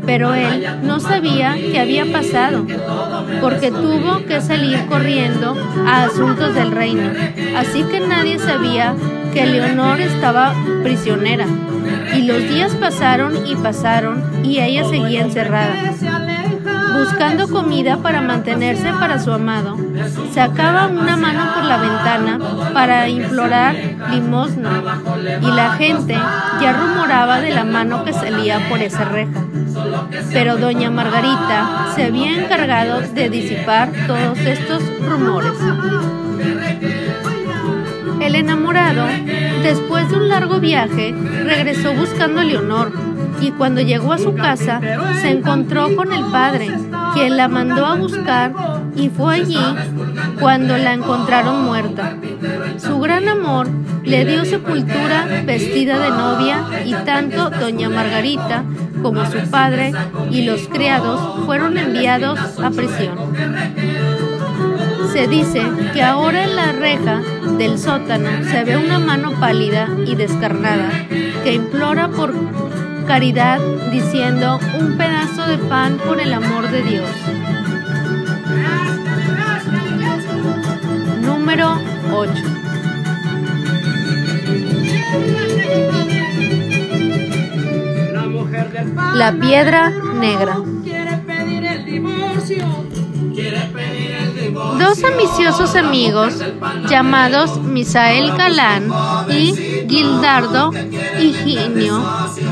pero 0.05 0.35
él 0.35 0.67
no 0.83 0.99
sabía 0.99 1.55
qué 1.55 1.79
había 1.79 2.05
pasado, 2.11 2.67
porque 3.41 3.71
tuvo 3.71 4.25
que 4.27 4.41
salir 4.41 4.85
corriendo 4.85 5.57
a 5.87 6.03
asuntos 6.03 6.53
del 6.53 6.69
reino. 6.69 7.09
Así 7.57 7.81
que 7.83 7.99
nadie 7.99 8.37
sabía 8.37 8.93
que 9.33 9.47
Leonor 9.47 10.01
estaba 10.01 10.53
prisionera. 10.83 11.47
Y 12.15 12.23
los 12.23 12.47
días 12.47 12.75
pasaron 12.75 13.47
y 13.47 13.55
pasaron 13.55 14.23
y 14.43 14.59
ella 14.59 14.83
seguía 14.83 15.21
encerrada 15.21 15.73
buscando 16.93 17.47
comida 17.47 17.97
para 17.97 18.21
mantenerse 18.21 18.91
para 18.93 19.19
su 19.19 19.31
amado. 19.31 19.77
Sacaba 20.33 20.87
una 20.87 21.17
mano 21.17 21.53
por 21.53 21.63
la 21.63 21.77
ventana 21.77 22.39
para 22.73 23.07
implorar 23.09 23.75
limosna 24.11 24.81
y 25.41 25.47
la 25.47 25.73
gente 25.73 26.13
ya 26.61 26.73
rumoraba 26.73 27.41
de 27.41 27.51
la 27.51 27.63
mano 27.63 28.03
que 28.03 28.13
salía 28.13 28.67
por 28.69 28.79
esa 28.81 29.05
reja. 29.05 29.41
Pero 30.33 30.57
doña 30.57 30.89
Margarita 30.89 31.91
se 31.95 32.05
había 32.05 32.43
encargado 32.43 33.01
de 33.01 33.29
disipar 33.29 33.91
todos 34.07 34.39
estos 34.39 34.83
rumores. 35.01 35.53
El 38.19 38.35
enamorado, 38.35 39.07
después 39.63 40.09
de 40.09 40.15
un 40.15 40.29
largo 40.29 40.59
viaje, 40.59 41.13
regresó 41.43 41.93
buscando 41.93 42.41
a 42.41 42.43
Leonor 42.43 42.91
y 43.41 43.51
cuando 43.51 43.81
llegó 43.81 44.13
a 44.13 44.17
su 44.17 44.35
casa 44.35 44.79
se 45.21 45.29
encontró 45.29 45.95
con 45.95 46.13
el 46.13 46.23
padre, 46.25 46.71
quien 47.13 47.37
la 47.37 47.47
mandó 47.47 47.85
a 47.85 47.95
buscar 47.95 48.53
y 48.95 49.09
fue 49.09 49.35
allí 49.35 49.57
cuando 50.39 50.77
la 50.77 50.93
encontraron 50.93 51.65
muerta. 51.65 52.15
Su 52.77 52.99
gran 52.99 53.27
amor 53.27 53.67
le 54.03 54.25
dio 54.25 54.45
sepultura 54.45 55.43
vestida 55.45 55.99
de 55.99 56.09
novia 56.09 56.83
y 56.85 56.93
tanto 57.05 57.49
doña 57.49 57.89
Margarita 57.89 58.63
como 59.01 59.25
su 59.25 59.39
padre 59.49 59.91
y 60.29 60.43
los 60.43 60.67
criados 60.67 61.45
fueron 61.45 61.77
enviados 61.77 62.39
a 62.59 62.69
prisión. 62.69 63.17
Se 65.11 65.27
dice 65.27 65.61
que 65.93 66.03
ahora 66.03 66.43
en 66.43 66.55
la 66.55 66.71
reja 66.71 67.21
del 67.57 67.77
sótano 67.77 68.29
se 68.49 68.63
ve 68.63 68.77
una 68.77 68.99
mano 68.99 69.33
pálida 69.39 69.89
y 70.05 70.15
descarnada 70.15 70.89
que 71.43 71.53
implora 71.53 72.07
por 72.07 72.33
caridad 73.11 73.59
diciendo 73.91 74.57
un 74.79 74.95
pedazo 74.95 75.45
de 75.45 75.57
pan 75.57 75.97
por 75.97 76.21
el 76.21 76.31
amor 76.31 76.71
de 76.71 76.81
Dios. 76.81 77.09
Número 81.21 81.77
8. 82.09 82.33
La 89.15 89.33
piedra 89.33 89.89
negra. 89.89 90.61
Dos 94.79 95.03
ambiciosos 95.03 95.75
amigos 95.75 96.35
llamados 96.89 97.59
Misael 97.61 98.31
Galán 98.37 98.89
y 99.29 99.53
Gildardo 99.89 100.71
Higinio 101.19 102.01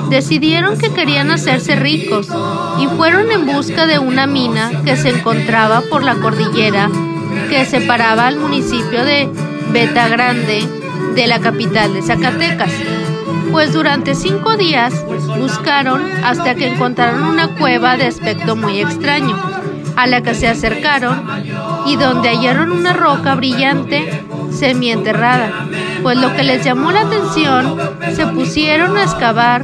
decidieron 0.10 0.78
que 0.78 0.92
querían 0.94 1.32
hacerse 1.32 1.75
ricos 1.75 2.28
y 2.80 2.88
fueron 2.88 3.32
en 3.32 3.46
busca 3.46 3.86
de 3.86 4.00
una 4.00 4.28
mina 4.28 4.72
que 4.84 4.96
se 4.98 5.10
encontraba 5.10 5.82
por 5.82 6.04
la 6.04 6.16
cordillera 6.16 6.89
que 7.50 7.66
separaba 7.66 8.28
al 8.28 8.38
municipio 8.38 9.06
de 9.06 9.30
Beta 9.72 10.08
Grande 10.08 10.68
de 11.16 11.28
la 11.28 11.39
capital 11.39 11.94
de 11.94 12.01
Zacatecas. 12.01 12.72
Pues 13.51 13.74
durante 13.74 14.15
cinco 14.15 14.58
días 14.58 14.93
buscaron 15.38 16.04
hasta 16.24 16.56
que 16.56 16.67
encontraron 16.67 17.24
una 17.24 17.56
cueva 17.56 17.98
de 17.98 18.06
aspecto 18.06 18.56
muy 18.56 18.80
extraño, 18.80 19.36
a 19.95 20.08
la 20.08 20.22
que 20.22 20.36
se 20.36 20.48
acercaron 20.48 21.24
y 21.86 21.95
donde 21.95 22.30
hallaron 22.30 22.72
una 22.72 22.93
roca 22.93 23.36
brillante 23.36 24.24
semienterrada. 24.52 25.67
Pues 26.04 26.17
lo 26.17 26.34
que 26.36 26.43
les 26.43 26.63
llamó 26.63 26.91
la 26.91 27.02
atención, 27.02 27.78
se 28.15 28.26
pusieron 28.28 28.95
a 28.98 29.04
excavar 29.04 29.63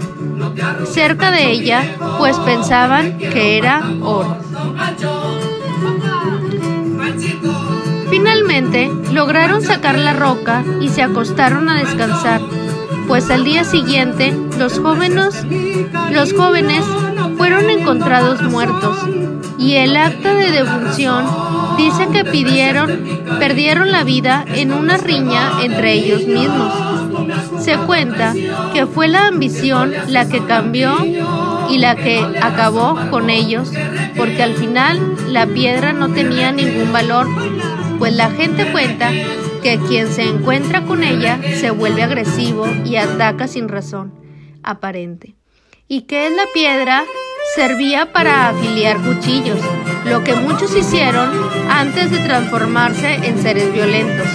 cerca 0.92 1.32
de 1.32 1.52
ella, 1.52 1.84
pues 2.18 2.38
pensaban 2.40 3.18
que 3.18 3.58
era 3.58 3.82
oro. 4.02 4.38
Finalmente 8.10 8.92
lograron 9.12 9.62
sacar 9.62 9.98
la 9.98 10.14
roca 10.14 10.64
y 10.82 10.90
se 10.90 11.04
acostaron 11.04 11.70
a 11.70 11.76
descansar, 11.76 12.42
pues 13.08 13.30
al 13.30 13.44
día 13.44 13.64
siguiente 13.64 14.34
los 14.58 14.80
jóvenes, 14.80 15.46
los 16.12 16.34
jóvenes 16.34 16.84
fueron 17.38 17.70
encontrados 17.70 18.42
muertos 18.42 18.98
y 19.58 19.76
el 19.76 19.96
acta 19.98 20.34
de 20.34 20.52
defunción 20.52 21.26
dice 21.78 22.08
que 22.12 22.24
pidieron, 22.24 23.22
perdieron 23.40 23.92
la 23.92 24.04
vida 24.04 24.46
en 24.48 24.72
una 24.74 24.98
riña 24.98 25.62
entre 25.64 25.94
ellos 25.94 26.26
mismos. 26.26 27.05
Se 27.66 27.80
cuenta 27.80 28.36
que 28.74 28.86
fue 28.86 29.08
la 29.08 29.26
ambición 29.26 29.92
la 30.08 30.30
que 30.30 30.46
cambió 30.46 31.04
y 31.68 31.80
la 31.80 31.96
que 31.96 32.20
acabó 32.40 32.96
con 33.10 33.32
ellos, 33.32 33.72
porque 34.16 34.44
al 34.44 34.54
final 34.54 35.34
la 35.34 35.48
piedra 35.48 35.92
no 35.92 36.14
tenía 36.14 36.52
ningún 36.52 36.94
valor, 36.94 37.28
pues 37.98 38.14
la 38.14 38.30
gente 38.30 38.72
cuenta 38.72 39.10
que 39.64 39.80
quien 39.88 40.10
se 40.10 40.26
encuentra 40.26 40.84
con 40.84 41.04
ella 41.04 41.40
se 41.56 41.72
vuelve 41.72 42.04
agresivo 42.04 42.68
y 42.86 42.98
ataca 42.98 43.48
sin 43.48 43.68
razón 43.68 44.14
aparente. 44.62 45.34
¿Y 45.88 46.02
qué 46.02 46.28
es 46.28 46.36
la 46.36 46.46
piedra? 46.54 47.04
Servía 47.56 48.14
para 48.14 48.50
afiliar 48.50 48.98
cuchillos, 49.02 49.60
lo 50.06 50.24
que 50.24 50.36
muchos 50.36 50.76
hicieron 50.76 51.32
antes 51.68 52.12
de 52.12 52.20
transformarse 52.20 53.16
en 53.24 53.42
seres 53.42 53.74
violentos. 53.74 54.28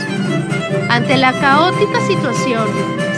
Ante 0.88 1.16
la 1.16 1.33
caótica 1.33 2.01
situación, 2.09 2.66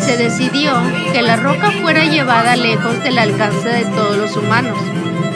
se 0.03 0.17
decidió 0.17 0.73
que 1.13 1.23
la 1.23 1.37
roca 1.37 1.71
fuera 1.71 2.05
llevada 2.05 2.57
lejos 2.57 3.01
del 3.05 3.19
alcance 3.19 3.69
de 3.69 3.85
todos 3.85 4.17
los 4.17 4.37
humanos, 4.37 4.77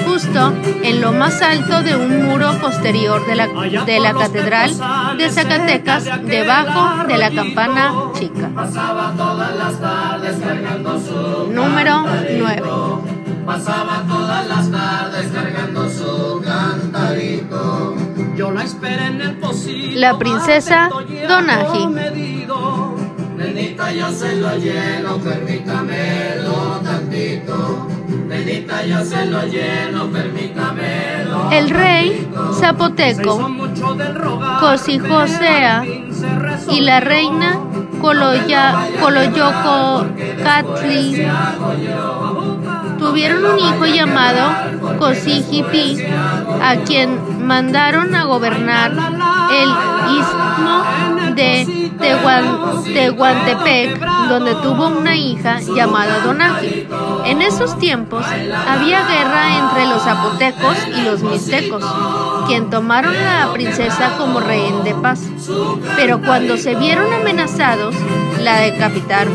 justo 0.04 0.52
en 0.82 1.00
lo 1.00 1.12
más 1.12 1.40
alto 1.40 1.82
de 1.82 1.94
un 1.94 2.24
muro 2.24 2.52
posterior 2.60 3.24
de 3.26 3.36
la, 3.36 3.46
de 3.46 4.00
la 4.00 4.12
catedral 4.12 4.72
de 5.16 5.30
Zacatecas, 5.30 6.04
debajo 6.24 7.06
de 7.06 7.16
la 7.16 7.30
campana 7.30 7.94
chica. 8.14 8.48
Número 11.52 12.04
9. 12.38 12.62
Pasaba 13.46 14.02
todas 14.08 14.48
las 14.48 14.70
tardes 14.72 15.26
cargando 15.32 15.88
su 15.88 16.42
cantarito. 16.44 17.94
Yo 18.34 18.50
la 18.50 18.64
esperé 18.64 19.06
en 19.06 19.20
el. 19.20 20.00
La 20.00 20.18
princesa 20.18 20.90
Donagi. 21.28 21.86
Nenita, 23.36 23.92
yo 23.92 24.10
se 24.10 24.36
lo 24.36 24.56
lleno, 24.56 25.18
permítamelo 25.18 26.80
tantito. 26.82 27.86
Nenita, 28.28 28.84
yo 28.84 29.04
se 29.04 29.26
lo 29.26 29.42
lleno, 29.46 30.06
permítamelo. 30.06 31.50
El 31.50 31.70
rey 31.70 32.28
zapoteco 32.54 33.50
Cosijosea 34.60 35.84
y 36.70 36.80
la 36.80 37.00
reina 37.00 37.60
Coloya, 38.00 38.88
Coloyoco 39.00 40.06
Catli 40.42 41.26
tuvieron 42.98 43.44
un 43.44 43.58
hijo 43.58 43.86
llamado 43.86 44.98
Cosijipi, 44.98 45.98
a 46.62 46.76
quien 46.86 47.46
mandaron 47.46 48.14
a 48.14 48.24
gobernar 48.24 48.92
el 48.92 49.70
istmo 50.18 51.15
de 51.36 51.92
Tehuantepec, 52.92 54.00
donde 54.28 54.54
tuvo 54.56 54.88
una 54.88 55.14
hija 55.14 55.60
llamada 55.60 56.20
Donaji. 56.20 56.88
En 57.26 57.42
esos 57.42 57.78
tiempos 57.78 58.24
había 58.66 59.06
guerra 59.06 59.58
entre 59.58 59.86
los 59.86 60.02
zapotecos 60.02 60.76
y 60.96 61.02
los 61.02 61.22
mixtecos, 61.22 61.84
quien 62.46 62.70
tomaron 62.70 63.14
a 63.14 63.46
la 63.46 63.52
princesa 63.52 64.16
como 64.16 64.40
rehén 64.40 64.82
de 64.82 64.94
paz. 64.94 65.20
Pero 65.96 66.20
cuando 66.22 66.56
se 66.56 66.74
vieron 66.74 67.12
amenazados, 67.12 67.94
la 68.42 68.60
decapitaron. 68.60 69.34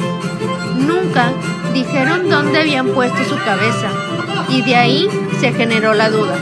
Nunca 0.76 1.32
dijeron 1.74 2.30
dónde 2.30 2.62
habían 2.62 2.88
puesto 2.88 3.24
su 3.24 3.36
cabeza 3.46 3.90
y 4.50 4.64
de 4.64 4.76
ahí 4.76 5.08
se 5.40 5.54
generó 5.54 5.94
la 5.94 6.10
duda. 6.10 6.36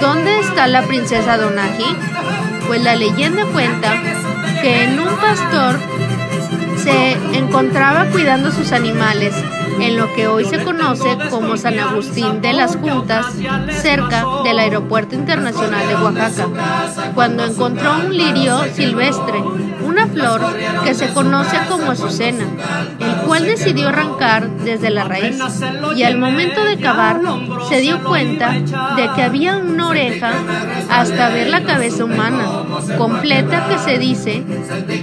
¿Dónde 0.00 0.38
está 0.38 0.66
la 0.66 0.82
princesa 0.82 1.38
Donaji? 1.38 1.96
Pues 2.66 2.82
la 2.82 2.94
leyenda 2.94 3.46
cuenta 3.46 3.94
que 4.60 4.84
en 4.84 5.00
un 5.00 5.16
pastor 5.16 5.78
se 6.76 7.12
encontraba 7.36 8.06
cuidando 8.06 8.50
sus 8.50 8.72
animales 8.72 9.34
en 9.80 9.96
lo 9.96 10.12
que 10.14 10.26
hoy 10.26 10.44
se 10.44 10.62
conoce 10.64 11.16
como 11.30 11.56
San 11.56 11.78
Agustín 11.78 12.40
de 12.40 12.52
las 12.52 12.76
Juntas, 12.76 13.26
cerca 13.80 14.24
del 14.44 14.58
Aeropuerto 14.58 15.14
Internacional 15.14 15.86
de 15.86 15.94
Oaxaca, 15.94 17.12
cuando 17.14 17.44
encontró 17.44 17.96
un 17.96 18.16
lirio 18.16 18.64
silvestre, 18.74 19.42
flor 20.08 20.40
que 20.84 20.94
se 20.94 21.12
conoce 21.12 21.56
como 21.68 21.90
Azucena, 21.90 22.44
el 22.98 23.26
cual 23.26 23.44
decidió 23.44 23.88
arrancar 23.88 24.48
desde 24.64 24.90
la 24.90 25.04
raíz 25.04 25.38
y 25.96 26.02
al 26.02 26.18
momento 26.18 26.64
de 26.64 26.78
cavar 26.78 27.20
se 27.68 27.80
dio 27.80 28.02
cuenta 28.04 28.52
de 28.52 29.10
que 29.14 29.22
había 29.22 29.56
una 29.56 29.88
oreja 29.88 30.32
hasta 30.90 31.28
ver 31.30 31.48
la 31.48 31.62
cabeza 31.62 32.04
humana, 32.04 32.44
completa 32.96 33.66
que 33.68 33.78
se 33.78 33.98
dice 33.98 34.42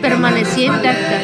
permanecía 0.02 0.68
intacta. 0.68 1.24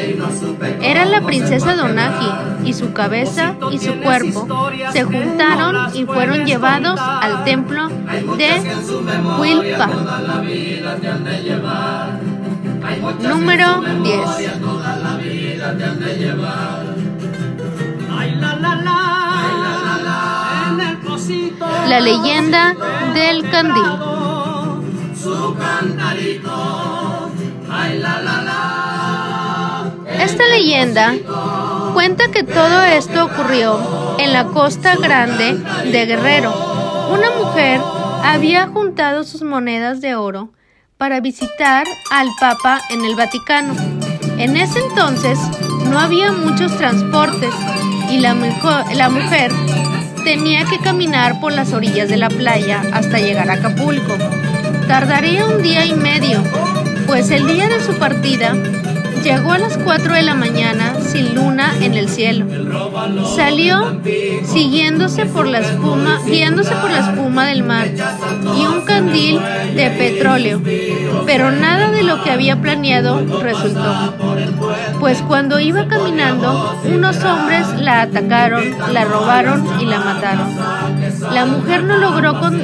Era 0.82 1.04
la 1.04 1.20
princesa 1.22 1.74
Donagi 1.74 2.30
y 2.64 2.74
su 2.74 2.92
cabeza 2.92 3.54
y 3.70 3.78
su 3.78 3.96
cuerpo 4.00 4.46
se 4.92 5.04
juntaron 5.04 5.94
y 5.94 6.04
fueron 6.04 6.44
llevados 6.44 7.00
al 7.00 7.44
templo 7.44 7.88
de 8.36 8.62
Huilpa. 9.38 9.88
Número 13.20 13.80
10. 14.02 14.20
La 21.88 22.00
leyenda 22.00 22.74
del 23.14 23.50
candil. 23.50 23.82
Esta 30.18 30.46
leyenda 30.48 31.14
cuenta 31.94 32.30
que 32.32 32.42
todo 32.42 32.82
esto 32.84 33.24
ocurrió 33.26 34.16
en 34.18 34.32
la 34.32 34.46
costa 34.46 34.96
grande 34.96 35.54
de 35.90 36.06
Guerrero. 36.06 36.52
Una 37.12 37.30
mujer 37.30 37.80
había 38.24 38.66
juntado 38.68 39.24
sus 39.24 39.42
monedas 39.42 40.00
de 40.00 40.14
oro 40.14 40.50
para 41.02 41.18
visitar 41.18 41.84
al 42.12 42.28
Papa 42.38 42.80
en 42.88 43.04
el 43.04 43.16
Vaticano. 43.16 43.74
En 44.38 44.56
ese 44.56 44.78
entonces 44.78 45.36
no 45.90 45.98
había 45.98 46.30
muchos 46.30 46.76
transportes 46.76 47.52
y 48.08 48.20
la, 48.20 48.34
mujer 48.34 49.50
tenía 50.22 50.64
que 50.64 50.78
caminar 50.78 51.40
por 51.40 51.54
las 51.54 51.72
orillas 51.72 52.08
de 52.08 52.18
la 52.18 52.28
playa 52.28 52.84
hasta 52.92 53.18
llegar 53.18 53.50
a 53.50 53.54
Acapulco. 53.54 54.16
Tardaría 54.86 55.44
un 55.46 55.60
día 55.60 55.84
y 55.84 55.94
medio, 55.94 56.40
pues 57.08 57.32
el 57.32 57.48
día 57.48 57.68
de 57.68 57.80
su 57.80 57.94
partida 57.94 58.54
Llegó 59.22 59.52
a 59.52 59.58
las 59.58 59.78
4 59.78 60.14
de 60.14 60.22
la 60.22 60.34
mañana 60.34 60.94
sin 61.00 61.34
luna 61.34 61.72
en 61.80 61.94
el 61.94 62.08
cielo. 62.08 62.46
Salió 63.36 64.00
siguiéndose 64.44 65.26
por 65.26 65.46
la 65.46 65.60
espuma, 65.60 66.20
guiándose 66.26 66.74
por 66.74 66.90
la 66.90 66.98
espuma 66.98 67.46
del 67.46 67.62
mar 67.62 67.86
y 67.86 68.66
un 68.66 68.80
candil 68.82 69.38
de 69.76 69.90
petróleo. 69.90 70.60
Pero 71.24 71.52
nada 71.52 71.92
de 71.92 72.02
lo 72.02 72.22
que 72.24 72.32
había 72.32 72.60
planeado 72.60 73.24
resultó. 73.40 74.14
Pues 74.98 75.22
cuando 75.22 75.60
iba 75.60 75.86
caminando, 75.86 76.76
unos 76.84 77.22
hombres 77.24 77.66
la 77.78 78.02
atacaron, 78.02 78.64
la 78.92 79.04
robaron 79.04 79.80
y 79.80 79.86
la 79.86 80.00
mataron. 80.00 80.48
La 81.32 81.46
mujer 81.46 81.84
no 81.84 81.96
logró 81.96 82.40
con, 82.40 82.60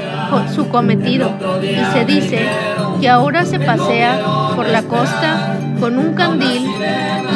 su 0.54 0.68
cometido 0.68 1.32
y 1.62 1.92
se 1.92 2.04
dice 2.04 2.48
que 3.00 3.08
ahora 3.08 3.44
se 3.44 3.60
pasea 3.60 4.20
por 4.56 4.68
la 4.68 4.82
costa 4.82 5.57
con 5.80 5.98
un 5.98 6.14
candil 6.14 6.70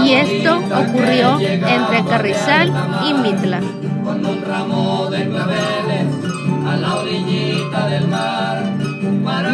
y 0.04 0.14
esto 0.14 0.58
ocurrió 0.58 1.38
entre 1.40 2.04
Carrizal 2.04 2.72
y 3.06 3.14
Mitla. 3.14 3.60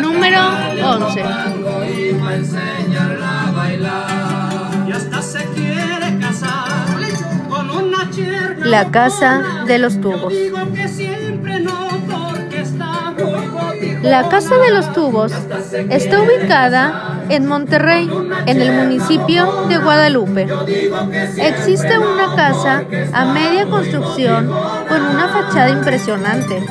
Número 0.01 0.41
11. 0.85 1.25
La 8.65 8.91
casa 8.91 9.65
de 9.67 9.79
los 9.79 10.01
tubos. 10.01 10.33
La 14.03 14.29
Casa 14.29 14.55
de 14.57 14.71
los 14.71 14.93
Tubos 14.93 15.33
está 15.91 16.23
ubicada 16.23 17.18
en 17.29 17.47
Monterrey, 17.47 18.11
en 18.47 18.61
el 18.61 18.73
municipio 18.73 19.67
de 19.69 19.79
Guadalupe. 19.79 20.47
Existe 21.37 21.99
una 21.99 22.35
casa 22.35 22.85
a 23.13 23.25
media 23.27 23.67
construcción 23.67 24.51
con 24.89 25.03
una 25.03 25.29
fachada 25.29 25.71
impresionante, 25.71 26.63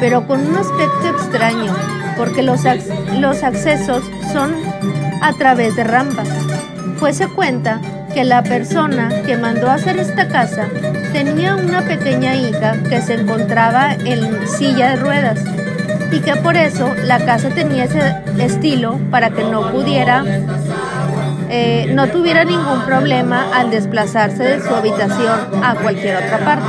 pero 0.00 0.26
con 0.26 0.46
un 0.46 0.56
aspecto 0.56 1.08
extraño, 1.08 1.74
porque 2.16 2.42
los, 2.42 2.60
los 3.18 3.42
accesos 3.42 4.02
son 4.32 4.54
a 5.22 5.32
través 5.32 5.76
de 5.76 5.84
rampas. 5.84 6.28
Pues 6.98 7.16
se 7.16 7.28
cuenta 7.28 7.80
que 8.14 8.24
la 8.24 8.42
persona 8.42 9.22
que 9.26 9.36
mandó 9.36 9.68
a 9.68 9.74
hacer 9.74 9.98
esta 9.98 10.28
casa 10.28 10.68
tenía 11.12 11.56
una 11.56 11.82
pequeña 11.82 12.36
hija 12.36 12.80
que 12.88 13.00
se 13.02 13.14
encontraba 13.14 13.94
en 13.94 14.46
silla 14.46 14.90
de 14.90 14.96
ruedas 14.96 15.53
y 16.14 16.20
que 16.20 16.36
por 16.36 16.56
eso 16.56 16.92
la 17.04 17.18
casa 17.24 17.48
tenía 17.50 17.84
ese 17.84 18.14
estilo 18.38 18.98
para 19.10 19.30
que 19.30 19.42
no 19.42 19.72
pudiera, 19.72 20.24
eh, 21.50 21.90
no 21.92 22.06
tuviera 22.08 22.44
ningún 22.44 22.84
problema 22.84 23.46
al 23.52 23.70
desplazarse 23.70 24.44
de 24.44 24.60
su 24.60 24.74
habitación 24.74 25.64
a 25.64 25.74
cualquier 25.74 26.16
otra 26.16 26.38
parte. 26.38 26.68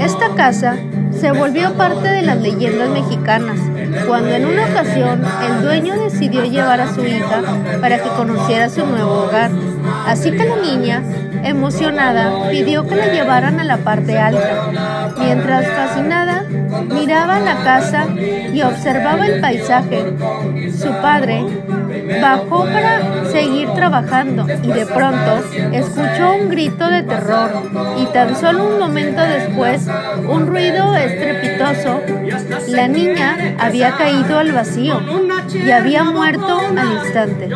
Esta 0.00 0.30
casa 0.34 0.76
se 1.12 1.30
volvió 1.30 1.74
parte 1.74 2.08
de 2.08 2.22
las 2.22 2.40
leyendas 2.40 2.88
mexicanas 2.90 3.58
cuando 4.08 4.30
en 4.30 4.46
una 4.46 4.66
ocasión 4.66 5.22
el 5.46 5.62
dueño 5.62 5.94
decidió 6.02 6.44
llevar 6.44 6.80
a 6.80 6.92
su 6.92 7.04
hija 7.04 7.42
para 7.80 8.02
que 8.02 8.08
conociera 8.10 8.68
su 8.68 8.84
nuevo 8.86 9.24
hogar. 9.24 9.50
Así 10.06 10.32
que 10.32 10.44
la 10.44 10.56
niña, 10.56 11.02
emocionada, 11.44 12.48
pidió 12.50 12.86
que 12.86 12.96
la 12.96 13.06
llevaran 13.06 13.60
a 13.60 13.64
la 13.64 13.78
parte 13.78 14.18
alta. 14.18 15.12
Mientras 15.18 15.66
fascinada, 15.68 16.41
miraba 16.88 17.40
la 17.40 17.56
casa 17.62 18.06
y 18.52 18.62
observaba 18.62 19.26
el 19.26 19.40
paisaje. 19.40 20.14
Su 20.76 20.90
padre 21.00 21.44
bajó 22.20 22.64
para 22.64 23.24
seguir 23.30 23.68
trabajando 23.70 24.46
y 24.62 24.68
de 24.68 24.86
pronto 24.86 25.42
escuchó 25.72 26.34
un 26.34 26.48
grito 26.48 26.88
de 26.88 27.02
terror 27.02 27.50
y 27.98 28.06
tan 28.06 28.36
solo 28.36 28.68
un 28.68 28.78
momento 28.78 29.22
después 29.22 29.86
un 30.28 30.46
ruido 30.46 30.94
estrepitoso. 30.96 32.00
La 32.68 32.88
niña 32.88 33.56
había 33.58 33.96
caído 33.96 34.38
al 34.38 34.52
vacío 34.52 35.00
y 35.52 35.70
había 35.70 36.04
muerto 36.04 36.60
al 36.76 36.92
instante. 36.92 37.50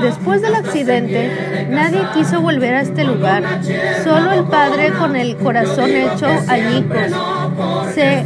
Después 0.00 0.42
del 0.42 0.54
accidente, 0.54 1.66
nadie 1.70 2.00
quiso 2.14 2.40
volver 2.40 2.74
a 2.74 2.80
este 2.82 3.04
lugar. 3.04 3.42
Solo 4.04 4.32
el 4.32 4.44
padre 4.44 4.92
con 4.92 5.16
el 5.16 5.36
corazón 5.36 5.90
hecho 5.90 6.26
añicos 6.48 7.12
se 7.94 8.20
eh, 8.20 8.24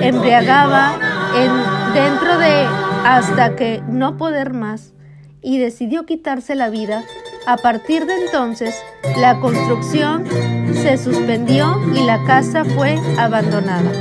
embriagaba 0.00 0.98
en, 1.36 1.94
dentro 1.94 2.38
de 2.38 2.66
hasta 3.04 3.54
que 3.54 3.82
no 3.88 4.16
poder 4.16 4.54
más 4.54 4.94
y 5.42 5.58
decidió 5.58 6.06
quitarse 6.06 6.54
la 6.54 6.70
vida. 6.70 7.02
A 7.46 7.58
partir 7.58 8.06
de 8.06 8.24
entonces, 8.24 8.74
la 9.18 9.38
construcción 9.40 10.24
se 10.72 10.96
suspendió 10.96 11.78
y 11.94 12.04
la 12.04 12.24
casa 12.24 12.64
fue 12.64 12.98
abandonada. 13.18 13.92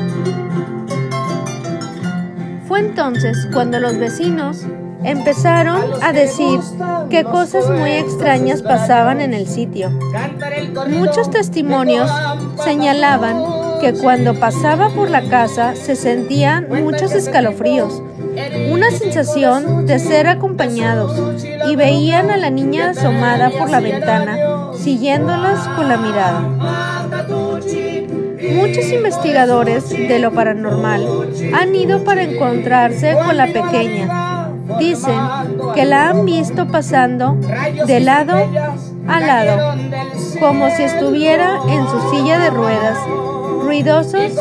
Fue 2.66 2.80
entonces 2.80 3.50
cuando 3.52 3.82
los 3.82 3.98
vecinos 3.98 4.66
empezaron 5.04 5.82
a 6.02 6.14
decir 6.14 6.60
que 7.10 7.24
cosas 7.24 7.70
muy 7.70 7.92
extrañas 7.92 8.62
pasaban 8.62 9.22
en 9.22 9.34
el 9.34 9.48
sitio. 9.48 9.92
Muchos 10.88 11.30
testimonios 11.30 12.10
señalaban 12.64 13.44
que 13.82 13.94
cuando 13.94 14.34
pasaba 14.36 14.90
por 14.90 15.10
la 15.10 15.28
casa 15.30 15.76
se 15.76 15.96
sentían 15.96 16.68
muchos 16.70 17.14
escalofríos, 17.14 18.02
una 18.72 18.90
sensación 18.92 19.86
de 19.86 20.00
ser 20.00 20.28
acompañados 20.28 21.44
y 21.70 21.76
veían 21.76 22.32
a 22.32 22.38
la 22.38 22.50
niña 22.50 22.92
asomada 22.92 23.50
por 23.50 23.70
la 23.70 23.80
ventana, 23.80 24.72
siguiéndolas 24.76 25.68
con 25.70 25.90
la 25.90 25.98
mirada. 25.98 26.42
Muchos 28.56 28.92
investigadores 28.92 29.90
de 29.90 30.20
lo 30.20 30.32
paranormal 30.32 31.30
han 31.54 31.76
ido 31.76 32.04
para 32.04 32.24
encontrarse 32.24 33.18
con 33.26 33.38
la 33.38 33.48
pequeña 33.48 34.53
Dicen 34.80 35.20
que 35.76 35.86
la 35.86 36.10
han 36.10 36.26
visto 36.26 36.68
pasando 36.68 37.38
de 37.86 38.00
lado 38.00 38.34
a 39.08 39.20
lado, 39.20 39.76
como 40.40 40.70
si 40.70 40.84
estuviera 40.84 41.60
en 41.68 41.88
su 41.88 42.10
silla 42.12 42.40
de 42.40 42.50
ruedas, 42.50 42.98
ruidosos 43.62 44.32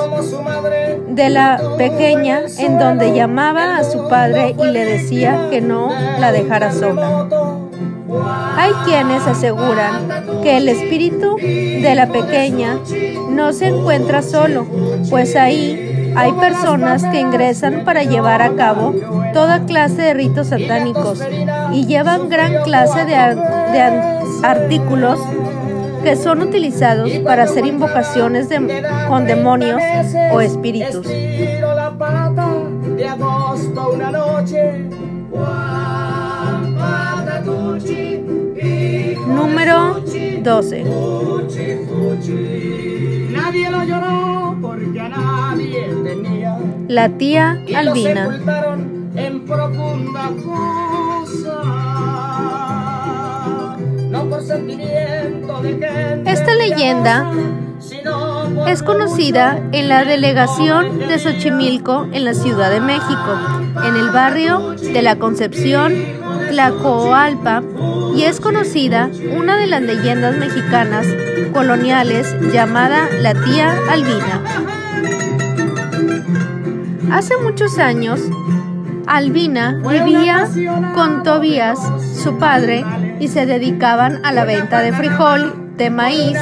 de 1.08 1.28
la 1.28 1.60
pequeña 1.76 2.42
en 2.58 2.78
donde 2.78 3.14
llamaba 3.14 3.76
a 3.76 3.84
su 3.84 4.08
padre 4.08 4.54
y 4.58 4.64
le 4.66 4.84
decía 4.84 5.48
que 5.50 5.60
no 5.60 5.90
la 6.18 6.32
dejara 6.32 6.72
sola. 6.72 7.26
Hay 8.56 8.72
quienes 8.84 9.26
aseguran 9.26 10.42
que 10.42 10.58
el 10.58 10.68
espíritu 10.68 11.36
de 11.36 11.94
la 11.94 12.08
pequeña 12.08 12.78
no 13.30 13.52
se 13.52 13.68
encuentra 13.68 14.22
solo, 14.22 14.66
pues 15.10 15.34
ahí 15.34 15.91
hay 16.14 16.32
personas 16.32 17.04
que 17.04 17.20
ingresan 17.20 17.84
para 17.84 18.02
llevar 18.02 18.42
a 18.42 18.54
cabo 18.54 18.94
toda 19.32 19.64
clase 19.64 20.02
de 20.02 20.14
ritos 20.14 20.48
satánicos 20.48 21.20
y 21.72 21.86
llevan 21.86 22.28
gran 22.28 22.62
clase 22.62 23.04
de, 23.04 23.14
artículos 24.42 25.20
que 26.02 26.16
son 26.16 26.42
utilizados 26.42 27.10
para 27.24 27.44
hacer 27.44 27.64
invocaciones 27.64 28.48
con 29.08 29.24
demonios 29.26 29.80
o 30.32 30.40
espíritus. 30.40 31.06
Número 39.26 40.00
12. 40.42 40.84
Nadie 43.32 43.70
lo 43.70 43.84
lloró 43.84 44.41
La 46.92 47.08
tía 47.08 47.58
Albina. 47.74 48.38
En 49.16 49.46
profunda 49.46 50.30
fosa, 50.44 51.62
no 54.10 54.24
por 54.28 54.42
sentimiento 54.42 55.62
de 55.62 55.70
gente 55.70 56.30
Esta 56.30 56.54
leyenda 56.54 57.32
es 58.68 58.82
conocida 58.82 59.58
en 59.72 59.88
la 59.88 60.04
delegación 60.04 60.98
de 60.98 61.18
Xochimilco 61.18 62.08
en 62.12 62.26
la 62.26 62.34
Ciudad 62.34 62.70
de 62.70 62.80
México, 62.80 63.38
en 63.86 63.96
el 63.96 64.10
barrio 64.10 64.72
de 64.72 65.00
la 65.00 65.16
Concepción, 65.16 65.94
Tlacoalpa, 66.50 67.62
y 68.14 68.24
es 68.24 68.38
conocida 68.38 69.08
una 69.34 69.56
de 69.56 69.66
las 69.66 69.80
leyendas 69.80 70.36
mexicanas 70.36 71.06
coloniales 71.54 72.36
llamada 72.52 73.08
la 73.22 73.32
tía 73.32 73.78
Albina. 73.88 74.71
Hace 77.12 77.36
muchos 77.36 77.78
años, 77.78 78.20
Albina 79.06 79.82
vivía 79.86 80.48
con 80.94 81.22
Tobías, 81.22 81.78
su 82.22 82.38
padre, 82.38 82.86
y 83.20 83.28
se 83.28 83.44
dedicaban 83.44 84.24
a 84.24 84.32
la 84.32 84.46
venta 84.46 84.80
de 84.80 84.94
frijol, 84.94 85.76
de 85.76 85.90
maíz. 85.90 86.38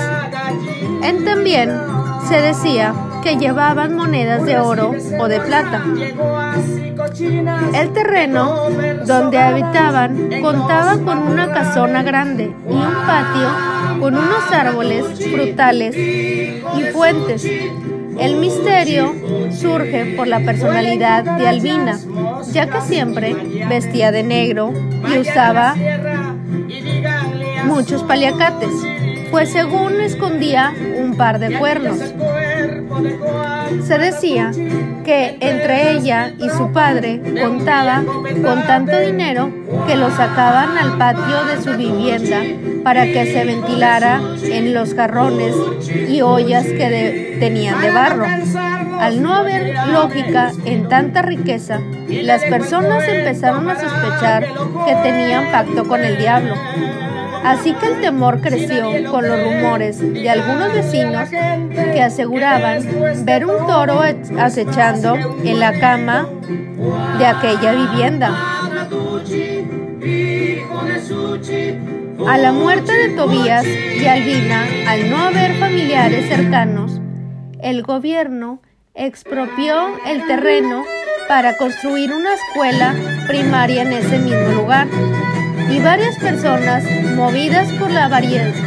En 1.02 1.24
también 1.24 1.76
se 2.28 2.40
decía 2.40 2.94
que 3.20 3.36
llevaban 3.36 3.96
monedas 3.96 4.46
de 4.46 4.60
oro 4.60 4.94
o 5.18 5.26
de 5.26 5.40
plata. 5.40 5.84
El 7.74 7.92
terreno 7.92 8.70
donde 9.06 9.38
habitaban 9.38 10.30
contaba 10.40 10.98
con 10.98 11.18
una 11.18 11.50
casona 11.52 12.04
grande 12.04 12.54
y 12.68 12.72
un 12.72 12.94
patio 13.06 13.98
con 13.98 14.16
unos 14.16 14.52
árboles 14.52 15.04
frutales 15.32 15.96
y 15.96 16.82
fuentes. 16.92 17.44
El 18.18 18.36
misterio 18.36 19.14
surge 19.52 20.14
por 20.16 20.26
la 20.26 20.40
personalidad 20.40 21.38
de 21.38 21.46
Albina, 21.46 21.98
ya 22.52 22.68
que 22.68 22.80
siempre 22.80 23.34
vestía 23.68 24.12
de 24.12 24.22
negro 24.22 24.72
y 25.12 25.18
usaba 25.18 25.74
muchos 27.64 28.02
paliacates, 28.02 28.72
pues 29.30 29.50
según 29.50 30.00
escondía 30.00 30.74
un 30.98 31.16
par 31.16 31.38
de 31.38 31.58
cuernos. 31.58 31.98
Se 33.86 33.98
decía 33.98 34.50
que 35.04 35.36
entre 35.40 35.92
ella 35.92 36.32
y 36.38 36.48
su 36.50 36.72
padre 36.72 37.20
contaba 37.40 38.02
con 38.42 38.66
tanto 38.66 38.98
dinero 38.98 39.50
que 39.86 39.96
lo 39.96 40.10
sacaban 40.10 40.76
al 40.76 40.98
patio 40.98 41.44
de 41.44 41.62
su 41.62 41.76
vivienda 41.76 42.42
para 42.82 43.04
que 43.04 43.32
se 43.32 43.44
ventilara 43.44 44.20
en 44.42 44.74
los 44.74 44.94
jarrones 44.94 45.54
y 46.08 46.20
ollas 46.22 46.64
que 46.64 47.36
tenían 47.40 47.80
de 47.80 47.90
barro. 47.90 48.26
Al 49.00 49.22
no 49.22 49.34
haber 49.34 49.74
lógica 49.88 50.52
en 50.64 50.88
tanta 50.88 51.22
riqueza, 51.22 51.80
las 52.08 52.42
personas 52.44 53.02
empezaron 53.08 53.68
a 53.70 53.80
sospechar 53.80 54.46
que 54.86 54.94
tenían 55.02 55.50
pacto 55.50 55.88
con 55.88 56.02
el 56.02 56.18
diablo. 56.18 56.54
Así 57.44 57.72
que 57.74 57.86
el 57.86 58.00
temor 58.00 58.40
creció 58.40 58.90
con 59.10 59.26
los 59.26 59.42
rumores 59.42 60.00
de 60.00 60.28
algunos 60.28 60.72
vecinos 60.72 61.28
que 61.30 62.02
aseguraban 62.02 62.84
ver 63.24 63.46
un 63.46 63.66
toro 63.66 64.02
acechando 64.38 65.16
en 65.42 65.58
la 65.58 65.78
cama 65.78 66.28
de 67.18 67.26
aquella 67.26 67.72
vivienda. 67.72 68.60
A 72.28 72.38
la 72.38 72.52
muerte 72.52 72.92
de 72.92 73.08
Tobías 73.16 73.66
y 73.66 74.06
Albina, 74.06 74.66
al 74.86 75.10
no 75.10 75.16
haber 75.18 75.54
familiares 75.54 76.28
cercanos, 76.28 77.00
el 77.62 77.82
gobierno 77.82 78.60
expropió 78.94 79.88
el 80.06 80.26
terreno 80.26 80.84
para 81.28 81.56
construir 81.56 82.12
una 82.12 82.34
escuela 82.34 82.94
primaria 83.26 83.82
en 83.82 83.92
ese 83.92 84.18
mismo 84.18 84.48
lugar 84.60 84.88
y 85.70 85.78
varias 85.78 86.16
personas, 86.16 86.84
movidas 87.14 87.68
por 87.74 87.90
la, 87.90 88.08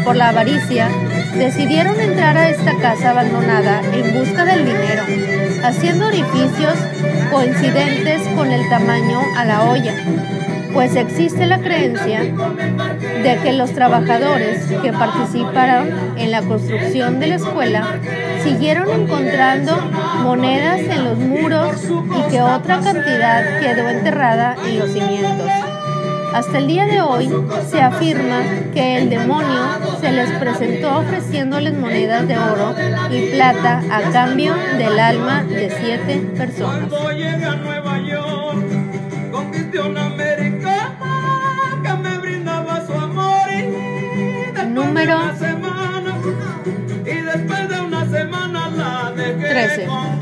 por 0.03 0.15
la 0.15 0.29
avaricia, 0.29 0.89
decidieron 1.37 1.99
entrar 1.99 2.37
a 2.37 2.49
esta 2.49 2.77
casa 2.77 3.11
abandonada 3.11 3.81
en 3.93 4.13
busca 4.13 4.45
del 4.45 4.65
dinero, 4.65 5.03
haciendo 5.63 6.07
orificios 6.07 6.75
coincidentes 7.31 8.21
con 8.35 8.51
el 8.51 8.67
tamaño 8.69 9.21
a 9.35 9.45
la 9.45 9.63
olla, 9.63 9.93
pues 10.73 10.95
existe 10.95 11.45
la 11.45 11.59
creencia 11.59 12.21
de 12.21 13.39
que 13.43 13.53
los 13.53 13.71
trabajadores 13.73 14.65
que 14.81 14.93
participaron 14.93 15.89
en 16.17 16.31
la 16.31 16.41
construcción 16.41 17.19
de 17.19 17.27
la 17.27 17.35
escuela 17.35 17.99
siguieron 18.43 18.89
encontrando 18.89 19.77
monedas 20.21 20.79
en 20.79 21.03
los 21.03 21.17
muros 21.17 21.83
y 21.89 22.31
que 22.31 22.41
otra 22.41 22.79
cantidad 22.79 23.59
quedó 23.59 23.89
enterrada 23.89 24.55
en 24.65 24.79
los 24.79 24.91
cimientos. 24.91 25.72
Hasta 26.33 26.57
el 26.57 26.67
día 26.67 26.85
de 26.85 26.99
hoy 27.01 27.29
se 27.69 27.79
afirma 27.79 28.41
que 28.73 28.97
el 28.97 29.09
demonio 29.09 29.67
se 30.01 30.11
les 30.11 30.31
presentó 30.39 30.97
ofreciéndoles 30.97 31.77
monedas 31.77 32.27
de 32.27 32.37
oro 32.37 32.75
y 33.11 33.31
plata 33.31 33.83
a 33.91 34.11
cambio 34.11 34.55
del 34.77 34.99
alma 34.99 35.43
de 35.43 35.69
siete 35.69 36.17
personas. 36.35 36.89
Número 44.69 45.19
13. 49.39 50.12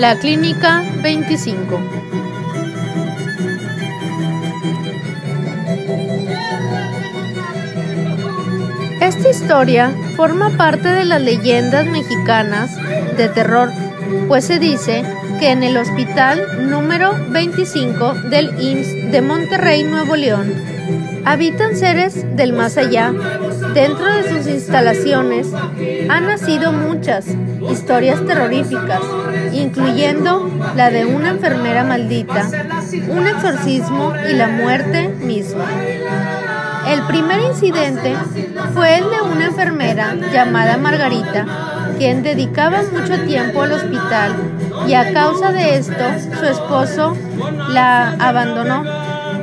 La 0.00 0.18
Clínica 0.18 0.82
25. 1.02 1.78
Esta 9.02 9.28
historia 9.28 9.94
forma 10.16 10.56
parte 10.56 10.88
de 10.88 11.04
las 11.04 11.20
leyendas 11.20 11.86
mexicanas 11.86 12.74
de 13.18 13.28
terror, 13.28 13.70
pues 14.26 14.46
se 14.46 14.58
dice 14.58 15.04
que 15.38 15.50
en 15.50 15.62
el 15.62 15.76
hospital 15.76 16.70
número 16.70 17.14
25 17.28 18.14
del 18.30 18.58
IMSS 18.58 19.12
de 19.12 19.20
Monterrey, 19.20 19.82
Nuevo 19.82 20.16
León, 20.16 20.50
habitan 21.26 21.76
seres 21.76 22.24
del 22.36 22.54
más 22.54 22.78
allá. 22.78 23.12
Dentro 23.74 24.06
de 24.06 24.30
sus 24.30 24.46
instalaciones 24.50 25.48
han 26.08 26.26
nacido 26.26 26.72
muchas 26.72 27.26
historias 27.68 28.24
terroríficas 28.24 29.00
incluyendo 29.52 30.50
la 30.76 30.90
de 30.90 31.04
una 31.04 31.30
enfermera 31.30 31.84
maldita, 31.84 32.48
un 33.08 33.26
exorcismo 33.26 34.12
y 34.28 34.34
la 34.34 34.48
muerte 34.48 35.08
misma. 35.08 35.66
El 36.86 37.02
primer 37.02 37.40
incidente 37.40 38.16
fue 38.74 38.98
el 38.98 39.04
de 39.10 39.22
una 39.22 39.46
enfermera 39.46 40.14
llamada 40.32 40.76
Margarita, 40.76 41.94
quien 41.98 42.22
dedicaba 42.22 42.82
mucho 42.92 43.20
tiempo 43.26 43.62
al 43.62 43.72
hospital 43.72 44.34
y 44.86 44.94
a 44.94 45.12
causa 45.12 45.52
de 45.52 45.76
esto 45.76 46.04
su 46.38 46.46
esposo 46.46 47.16
la 47.68 48.12
abandonó, 48.18 48.84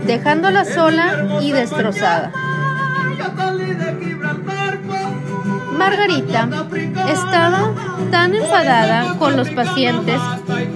dejándola 0.06 0.66
sola 0.66 1.38
y 1.42 1.52
destrozada. 1.52 2.32
Margarita 5.78 6.50
estaba 7.10 7.72
tan 8.12 8.36
enfadada 8.36 9.16
con 9.18 9.38
los 9.38 9.50
pacientes 9.50 10.20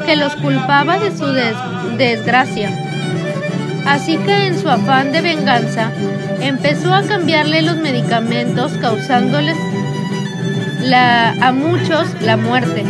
que 0.06 0.16
los 0.16 0.36
culpaba 0.36 1.00
de 1.00 1.16
su 1.16 1.26
desgracia. 1.98 2.70
Así 3.86 4.18
que 4.18 4.48
en 4.48 4.60
su 4.60 4.70
afán 4.70 5.12
de 5.12 5.22
venganza 5.22 5.92
empezó 6.40 6.94
a 6.94 7.04
cambiarle 7.04 7.62
los 7.64 7.78
medicamentos 7.78 8.74
causándoles 8.74 9.58
a 10.94 11.52
muchos 11.52 12.08
la 12.22 12.38
muerte. 12.38 12.84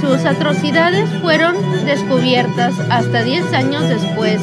Sus 0.00 0.24
atrocidades 0.24 1.08
fueron 1.20 1.54
descubiertas 1.84 2.74
hasta 2.90 3.22
10 3.22 3.52
años 3.52 3.88
después 3.88 4.40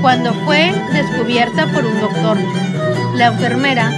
cuando 0.00 0.34
fue 0.44 0.72
descubierta 0.92 1.66
por 1.72 1.84
un 1.84 2.00
doctor. 2.00 2.38
La 3.14 3.26
enfermera 3.26 3.90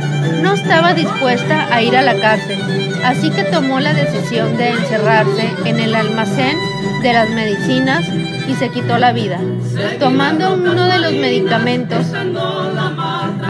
no 0.42 0.55
estaba 0.55 0.94
dispuesta 0.94 1.68
a 1.72 1.83
ir 1.83 1.96
a 1.96 2.03
la 2.03 2.20
cárcel, 2.20 2.59
así 3.05 3.31
que 3.31 3.44
tomó 3.44 3.81
la 3.81 3.92
decisión 3.92 4.57
de 4.57 4.70
encerrarse 4.70 5.51
en 5.64 5.81
el 5.81 5.94
almacén 5.94 6.57
de 7.03 7.12
las 7.12 7.29
medicinas 7.31 8.05
y 8.48 8.55
se 8.55 8.70
quitó 8.70 8.98
la 8.98 9.12
vida, 9.12 9.38
tomando 10.01 10.55
uno 10.55 10.87
de 10.87 10.98
los 10.98 11.12
medicamentos. 11.12 12.07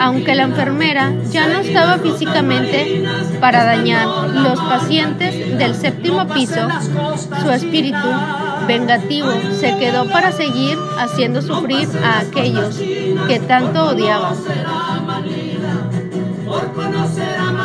Aunque 0.00 0.34
la 0.34 0.44
enfermera 0.44 1.12
ya 1.30 1.48
no 1.48 1.60
estaba 1.60 1.98
físicamente 1.98 3.04
para 3.40 3.64
dañar 3.64 4.06
los 4.30 4.58
pacientes 4.60 5.58
del 5.58 5.74
séptimo 5.74 6.26
piso, 6.28 6.68
su 7.42 7.50
espíritu 7.50 8.08
vengativo 8.66 9.30
se 9.58 9.76
quedó 9.78 10.04
para 10.06 10.30
seguir 10.30 10.78
haciendo 10.98 11.42
sufrir 11.42 11.88
a 12.04 12.20
aquellos 12.20 12.76
que 13.26 13.40
tanto 13.40 13.86
odiaban. 13.86 14.34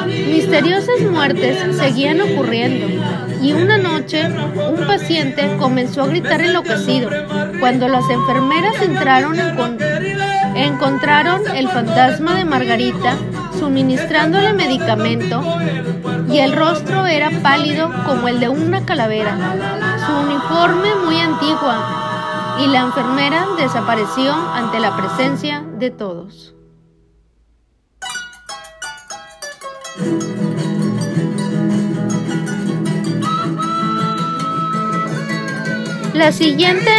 Misteriosas 0.06 1.02
muertes 1.10 1.78
seguían 1.78 2.22
ocurriendo 2.22 2.88
y 3.42 3.54
una 3.54 3.78
noche 3.78 4.28
un 4.28 4.86
paciente 4.88 5.56
comenzó 5.58 6.04
a 6.04 6.08
gritar 6.08 6.42
enloquecido. 6.42 7.10
Cuando 7.60 7.88
las 7.88 8.10
enfermeras 8.10 8.82
entraron 8.82 9.38
encontraron 10.56 11.42
el 11.56 11.68
fantasma 11.70 12.36
de 12.36 12.46
Margarita 12.46 13.16
suministrándole 13.58 14.54
medicamento 14.54 15.42
y 16.30 16.40
el 16.40 16.54
rostro 16.54 17.06
era 17.06 17.30
pálido 17.42 17.90
como 18.06 18.28
el 18.28 18.40
de 18.40 18.50
una 18.50 18.86
calavera, 18.86 19.38
su 20.06 20.14
uniforme 20.14 20.96
muy 21.06 21.20
antigua 21.20 22.58
y 22.64 22.68
la 22.68 22.82
enfermera 22.82 23.46
desapareció 23.58 24.34
ante 24.34 24.80
la 24.80 24.96
presencia 24.96 25.64
de 25.78 25.92
todos. 25.92 26.54
La 36.14 36.32
siguiente 36.32 36.90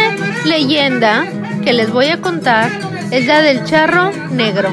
leyenda 0.45 1.25
que 1.65 1.73
les 1.73 1.91
voy 1.91 2.05
a 2.07 2.21
contar 2.21 2.69
es 3.11 3.25
la 3.27 3.41
del 3.41 3.65
charro 3.65 4.11
negro. 4.31 4.69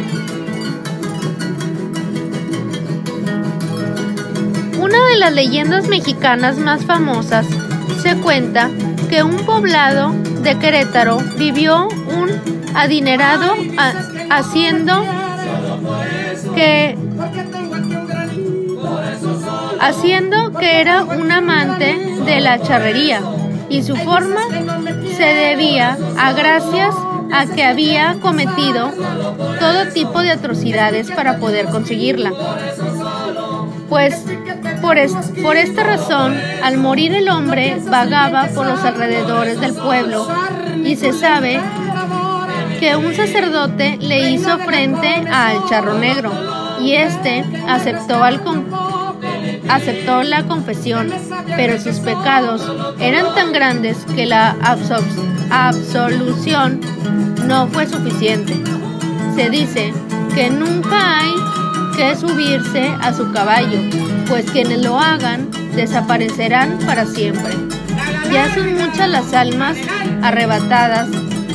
Una 4.79 5.05
de 5.09 5.17
las 5.19 5.33
leyendas 5.33 5.89
mexicanas 5.89 6.59
más 6.59 6.85
famosas 6.85 7.47
se 8.03 8.17
cuenta 8.19 8.71
que 9.11 9.25
un 9.25 9.45
poblado 9.45 10.13
de 10.43 10.57
Querétaro 10.59 11.19
vivió 11.39 11.89
un 11.89 12.31
adinerado 12.75 13.57
haciendo 14.31 15.05
que 16.55 16.97
haciendo 19.83 20.53
que 20.53 20.81
era 20.81 21.03
un 21.03 21.31
amante 21.33 21.97
de 22.25 22.41
la 22.41 22.63
charrería 22.63 23.21
y 23.69 23.83
su 23.83 23.97
forma 23.97 24.43
se 25.17 25.25
debía 25.25 25.99
a 26.17 26.33
gracias 26.33 26.95
a 27.33 27.47
que 27.47 27.65
había 27.65 28.17
cometido 28.21 28.91
todo 29.59 29.89
tipo 29.93 30.23
de 30.23 30.31
atrocidades 30.31 31.11
para 31.11 31.39
poder 31.39 31.67
conseguirla. 31.67 32.33
Pues 33.89 34.23
por, 34.81 34.97
por 35.43 35.57
esta 35.57 35.83
razón, 35.83 36.39
al 36.63 36.79
morir 36.79 37.13
el 37.15 37.29
hombre 37.29 37.79
vagaba 37.91 38.47
por 38.55 38.67
los 38.67 38.85
alrededores 38.85 39.61
del 39.61 39.75
pueblo 39.75 40.29
y 40.85 40.95
se 40.95 41.13
sabe 41.13 41.61
que 42.79 42.95
un 42.95 43.15
sacerdote 43.15 43.99
le 44.01 44.31
hizo 44.31 44.59
frente 44.59 45.09
al 45.09 45.69
charro 45.69 45.99
negro 45.99 46.33
y 46.81 46.95
éste 46.95 47.45
aceptó 47.69 48.23
al, 48.23 48.43
aceptó 49.69 50.23
la 50.23 50.45
confesión, 50.45 51.11
pero 51.57 51.81
sus 51.81 51.99
pecados 52.01 52.63
eran 52.99 53.35
tan 53.35 53.53
grandes 53.53 53.99
que 54.15 54.27
la 54.27 54.57
absolución 55.51 56.81
no 57.47 57.67
fue 57.69 57.87
suficiente. 57.87 58.55
Se 59.35 59.51
dice 59.51 59.93
que 60.35 60.51
nunca 60.51 61.21
hay 61.21 61.33
que 61.97 62.17
subirse 62.17 62.89
a 63.01 63.13
su 63.13 63.31
caballo, 63.33 63.79
pues 64.29 64.51
quienes 64.51 64.83
lo 64.83 64.99
hagan 64.99 65.49
desaparecerán 65.75 66.79
para 66.87 67.07
siempre. 67.07 67.53
Ya 68.33 68.53
son 68.55 68.75
muchas 68.77 69.09
las 69.09 69.33
almas 69.35 69.77
arrebatadas, 70.23 71.09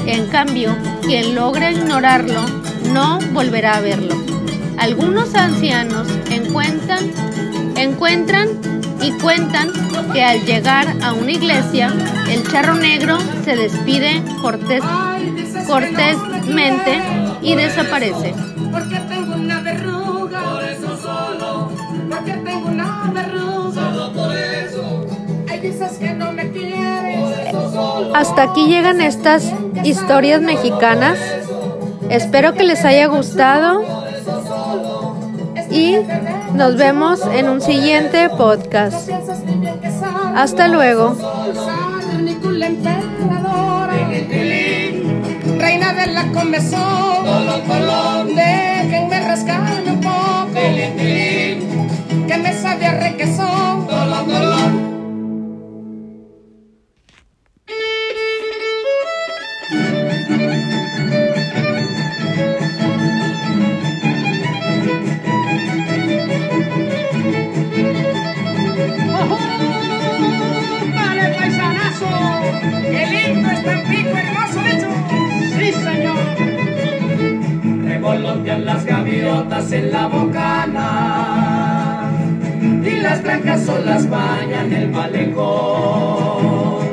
en 0.05 0.27
cambio, 0.27 0.75
quien 1.01 1.35
logra 1.35 1.71
ignorarlo 1.71 2.41
no 2.93 3.19
volverá 3.31 3.77
a 3.77 3.81
verlo. 3.81 4.15
Algunos 4.77 5.33
ancianos 5.33 6.07
encuentran 6.29 7.11
encuentran 7.77 8.49
y 9.01 9.11
cuentan 9.13 9.71
que 10.11 10.23
al 10.23 10.43
llegar 10.45 10.87
a 11.03 11.13
una 11.13 11.31
iglesia, 11.31 11.93
el 12.29 12.47
charro 12.51 12.75
negro 12.75 13.17
se 13.45 13.55
despide 13.55 14.23
cortés, 14.41 14.83
cortésmente 15.67 16.99
y 17.41 17.55
desaparece. 17.55 18.33
Porque 18.71 18.99
tengo 19.07 19.35
una 19.35 19.61
verruga, 19.61 20.41
por 20.43 20.63
eso 20.63 20.97
solo, 20.97 21.71
porque 22.09 22.33
tengo 22.33 22.67
una 22.67 23.11
verruga, 23.13 23.93
solo 23.93 24.13
por 24.13 24.35
eso. 24.35 25.05
Hay 25.49 25.59
dices 25.59 25.97
que 25.99 26.13
no 26.13 26.31
me 26.31 26.51
quieres, 26.51 27.33
Hasta 28.13 28.43
aquí 28.43 28.67
llegan 28.67 29.01
estas 29.01 29.53
historias 29.83 30.41
mexicanas. 30.41 31.19
Espero 32.09 32.53
que 32.53 32.63
les 32.63 32.83
haya 32.85 33.07
gustado 33.07 33.96
nos 36.53 36.75
vemos 36.75 37.21
en 37.33 37.49
un 37.49 37.61
siguiente 37.61 38.29
podcast. 38.29 39.09
Hasta 40.35 40.67
luego. 40.67 41.15
Reina 45.57 45.93
de 45.93 46.07
la 46.07 46.31
comezón, 46.31 47.25
déjenme 48.35 49.19
rascarme 49.21 49.91
un 49.91 50.01
poco, 50.01 50.53
que 52.27 52.37
me 52.37 52.53
sabe 52.53 52.85
a 52.85 52.99
requesón. 52.99 54.96
Las 78.19 78.85
gaviotas 78.85 79.71
en 79.71 79.91
la 79.91 80.07
bocana 80.07 81.31
y 82.61 82.99
las 82.99 83.21
blancas 83.21 83.69
olas 83.69 84.09
bañan 84.09 84.73
el 84.73 84.89
malecón. 84.89 86.87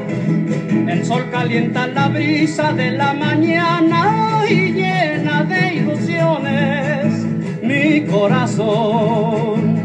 El 0.88 1.04
sol 1.04 1.24
calienta 1.30 1.86
la 1.86 2.08
brisa 2.08 2.72
de 2.72 2.90
la 2.92 3.14
mañana 3.14 4.42
y 4.48 4.72
llena 4.72 5.44
de 5.44 5.74
ilusiones 5.74 7.24
mi 7.62 8.02
corazón. 8.02 9.83